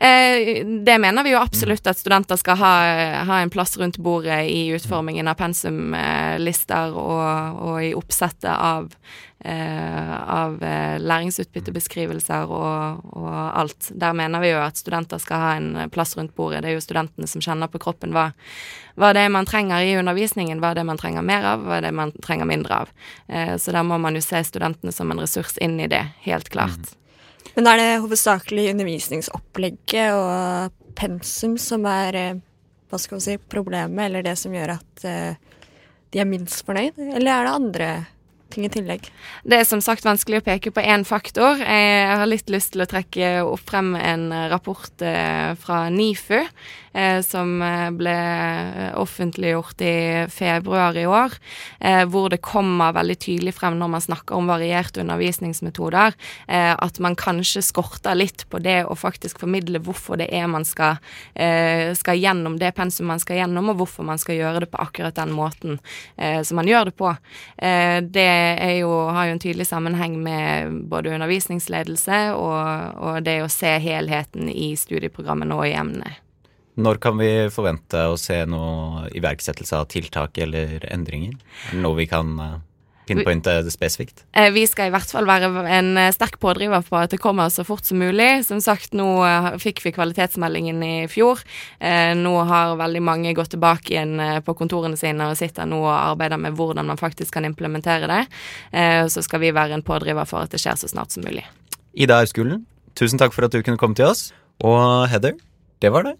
Eh, 0.00 0.64
det 0.86 0.96
mener 1.02 1.26
vi 1.26 1.34
jo 1.34 1.42
absolutt 1.42 1.86
at 1.90 2.00
studenter 2.00 2.40
skal 2.40 2.60
ha, 2.60 2.74
ha 3.28 3.40
en 3.42 3.52
plass 3.52 3.76
rundt 3.80 4.00
bordet 4.00 4.46
i 4.48 4.66
utformingen 4.76 5.28
av 5.28 5.38
pensumlister 5.40 6.96
og, 6.96 7.62
og 7.66 7.78
i 7.84 7.92
oppsettet 7.96 8.52
av, 8.52 8.88
av 9.44 10.62
eh, 10.64 10.96
læringsutbyttebeskrivelser 11.02 12.50
og, 12.50 13.02
og 13.12 13.34
alt. 13.34 13.90
Der 13.92 14.16
mener 14.16 14.40
vi 14.40 14.50
jo 14.54 14.62
at 14.64 14.80
studenter 14.80 15.20
skal 15.22 15.42
ha 15.42 15.50
en 15.58 15.90
plass 15.92 16.16
rundt 16.16 16.34
bordet. 16.36 16.62
Det 16.64 16.72
er 16.72 16.78
jo 16.78 16.84
studentene 16.84 17.28
som 17.30 17.44
kjenner 17.44 17.70
på 17.70 17.80
kroppen 17.82 18.16
hva, 18.16 18.30
hva 18.96 19.12
det 19.14 19.26
er 19.26 19.34
man 19.34 19.48
trenger 19.48 19.84
i 19.84 19.96
undervisningen, 20.00 20.62
hva 20.64 20.72
det 20.74 20.82
er 20.82 20.88
man 20.88 21.00
trenger 21.00 21.26
mer 21.26 21.50
av, 21.52 21.66
hva 21.68 21.82
det 21.84 21.92
er 21.92 21.98
man 21.98 22.14
trenger 22.24 22.48
mindre 22.48 22.80
av. 22.86 22.94
Eh, 23.28 23.54
så 23.60 23.76
der 23.76 23.86
må 23.86 24.00
man 24.02 24.16
jo 24.16 24.24
se 24.24 24.40
studentene 24.48 24.94
som 24.94 25.12
en 25.12 25.20
ressurs 25.20 25.58
inn 25.62 25.78
i 25.84 25.90
det, 25.92 26.02
helt 26.24 26.50
klart. 26.52 26.96
Men 27.56 27.68
er 27.70 27.80
det 27.80 27.92
hovedsakelig 28.02 28.70
undervisningsopplegget 28.74 30.16
og 30.16 30.74
pensum 30.96 31.60
som 31.60 31.86
er 31.88 32.20
eh, 32.20 32.42
hva 32.90 32.98
skal 33.02 33.18
vi 33.18 33.24
si, 33.24 33.38
problemet, 33.52 34.08
eller 34.08 34.24
det 34.24 34.36
som 34.40 34.54
gjør 34.54 34.76
at 34.78 35.06
eh, 35.08 35.38
de 36.14 36.22
er 36.22 36.28
minst 36.28 36.64
fornøyd? 36.66 36.98
Eller 37.12 37.32
er 37.32 37.46
det 37.48 37.56
andre 37.60 37.88
ting 38.52 38.66
i 38.66 38.72
tillegg? 38.72 39.10
Det 39.44 39.60
er 39.60 39.68
som 39.68 39.82
sagt 39.84 40.06
vanskelig 40.06 40.40
å 40.40 40.46
peke 40.46 40.72
på 40.74 40.82
én 40.84 41.04
faktor. 41.06 41.60
Jeg 41.60 42.18
har 42.18 42.28
litt 42.28 42.50
lyst 42.52 42.74
til 42.74 42.84
å 42.84 42.88
trekke 42.90 43.38
opp 43.46 43.62
frem 43.66 43.94
en 43.98 44.28
rapport 44.50 45.02
eh, 45.02 45.52
fra 45.60 45.86
NIFU, 45.92 46.38
eh, 46.96 47.20
som 47.26 47.56
eh, 47.64 47.88
ble 47.96 48.16
offentliggjort 48.96 49.82
i 49.84 49.96
februar 50.32 50.96
i 50.96 51.06
år, 51.06 51.34
hvor 52.10 52.30
det 52.32 52.40
kommer 52.44 52.94
veldig 52.96 53.16
tydelig 53.20 53.52
frem 53.56 53.76
når 53.78 53.90
man 53.92 54.02
snakker 54.04 54.36
om 54.36 54.48
varierte 54.48 55.02
undervisningsmetoder, 55.02 56.14
at 56.48 56.98
man 57.02 57.16
kanskje 57.18 57.62
skorter 57.64 58.16
litt 58.16 58.44
på 58.50 58.60
det 58.62 58.78
å 58.86 58.96
faktisk 58.98 59.40
formidle 59.42 59.80
hvorfor 59.84 60.18
det 60.20 60.28
er 60.34 60.48
man 60.50 60.64
skal, 60.66 60.98
skal 61.98 62.20
gjennom 62.20 62.56
det 62.60 62.72
pensum 62.76 63.10
man 63.10 63.22
skal 63.22 63.42
gjennom, 63.42 63.70
og 63.72 63.82
hvorfor 63.82 64.06
man 64.08 64.20
skal 64.22 64.38
gjøre 64.38 64.64
det 64.64 64.70
på 64.72 64.80
akkurat 64.82 65.18
den 65.18 65.34
måten 65.36 65.78
som 66.16 66.60
man 66.60 66.70
gjør 66.70 66.90
det 66.90 66.96
på. 66.98 67.12
Det 68.16 68.35
jo, 68.78 68.90
har 69.12 69.28
jo 69.28 69.36
en 69.36 69.42
tydelig 69.42 69.66
sammenheng 69.68 70.18
med 70.22 70.76
både 70.90 71.14
undervisningsledelse 71.16 72.20
og, 72.36 73.00
og 73.00 73.18
det 73.26 73.40
å 73.44 73.50
se 73.52 73.76
helheten 73.82 74.50
i 74.52 74.72
studieprogrammene 74.78 75.56
og 75.56 75.66
i 75.68 75.74
emnet. 75.78 76.22
Når 76.76 77.00
kan 77.00 77.16
vi 77.16 77.30
forvente 77.52 78.02
å 78.04 78.18
se 78.20 78.42
noe 78.48 79.06
iverksettelse 79.16 79.78
av 79.78 79.86
tiltak 79.88 80.36
eller 80.44 80.84
endringer? 80.92 81.38
Er 81.72 81.80
Noe 81.80 81.96
vi 81.96 82.08
kan 82.10 82.34
eh, 83.10 83.62
det 83.64 83.72
spesifikt? 83.72 84.24
Eh, 84.32 84.50
Vi 84.52 84.66
skal 84.66 84.88
i 84.88 84.94
hvert 84.94 85.10
fall 85.10 85.26
være 85.28 85.50
en 85.70 85.96
eh, 85.96 86.12
sterk 86.14 86.38
pådriver 86.42 86.82
på 86.86 86.96
at 86.98 87.10
det 87.10 87.20
kommer 87.22 87.48
så 87.52 87.64
fort 87.64 87.84
som 87.84 87.98
mulig. 87.98 88.44
Som 88.46 88.60
sagt, 88.60 88.94
nå 88.94 89.06
eh, 89.26 89.50
fikk 89.62 89.82
vi 89.84 89.94
kvalitetsmeldingen 89.96 90.82
i 90.82 90.94
fjor. 91.10 91.42
Nå 92.16 92.34
har 92.48 92.76
veldig 92.78 93.02
mange 93.02 93.34
gått 93.36 93.52
tilbake 93.54 93.94
igjen 93.94 94.20
på 94.44 94.54
kontorene 94.58 94.96
sine 94.98 95.30
og 95.30 95.38
sitter 95.38 95.68
nå 95.68 95.78
og 95.84 95.92
arbeider 95.94 96.40
med 96.40 96.56
hvordan 96.56 96.88
man 96.88 97.00
faktisk 97.00 97.36
kan 97.36 97.46
implementere 97.46 98.08
det. 98.10 98.22
Så 99.12 99.22
skal 99.24 99.42
vi 99.42 99.52
være 99.54 99.76
en 99.76 99.84
pådriver 99.86 100.26
for 100.28 100.44
at 100.44 100.54
det 100.54 100.60
skjer 100.62 100.78
så 100.80 100.90
snart 100.90 101.14
som 101.14 101.24
mulig. 101.26 101.44
Ida 101.94 102.20
Aurskolen, 102.20 102.64
tusen 102.98 103.20
takk 103.20 103.36
for 103.36 103.46
at 103.46 103.54
du 103.54 103.62
kunne 103.62 103.80
komme 103.80 103.96
til 103.98 104.10
oss. 104.10 104.30
Og 104.64 105.08
Heather, 105.12 105.36
det 105.82 105.92
var 105.92 106.08
det. 106.08 106.16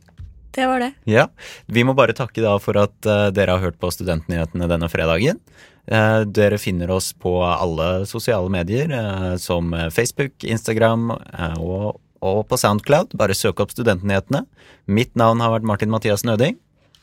Det 0.57 0.66
var 0.66 0.81
det. 0.81 0.90
Ja, 1.05 1.29
Vi 1.66 1.85
må 1.85 1.92
bare 1.97 2.16
takke 2.16 2.40
da 2.45 2.57
for 2.62 2.79
at 2.81 2.97
uh, 3.09 3.29
dere 3.35 3.57
har 3.57 3.64
hørt 3.64 3.79
på 3.83 3.90
Studentnyhetene 3.92 4.69
denne 4.71 4.88
fredagen. 4.88 5.40
Uh, 5.87 6.25
dere 6.25 6.59
finner 6.59 6.90
oss 6.97 7.12
på 7.12 7.38
alle 7.45 8.07
sosiale 8.09 8.49
medier, 8.51 8.90
uh, 8.90 9.35
som 9.37 9.75
Facebook, 9.92 10.33
Instagram 10.42 11.11
og, 11.12 12.01
og 12.25 12.40
på 12.49 12.61
Soundcloud. 12.61 13.12
Bare 13.21 13.37
søk 13.37 13.61
opp 13.61 13.77
Studentnyhetene. 13.77 14.47
Mitt 14.88 15.12
navn 15.19 15.45
har 15.45 15.59
vært 15.59 15.69
Martin 15.69 15.92
Mathias 15.92 16.25
Nøding. 16.25 16.57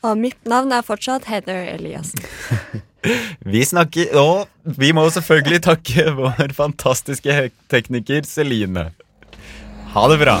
Og 0.04 0.18
mitt 0.20 0.50
navn 0.50 0.74
er 0.74 0.84
fortsatt 0.84 1.30
Heather 1.30 1.62
Eliassen. 1.76 2.26
Vi 3.54 3.60
snakker 3.68 4.16
Og 4.16 4.46
vi 4.80 4.94
må 4.96 5.04
selvfølgelig 5.12 5.60
takke 5.66 6.06
vår 6.16 6.54
fantastiske 6.56 7.50
tekniker 7.68 8.24
Celine. 8.24 8.88
Ha 9.92 10.08
det 10.08 10.22
bra. 10.24 10.40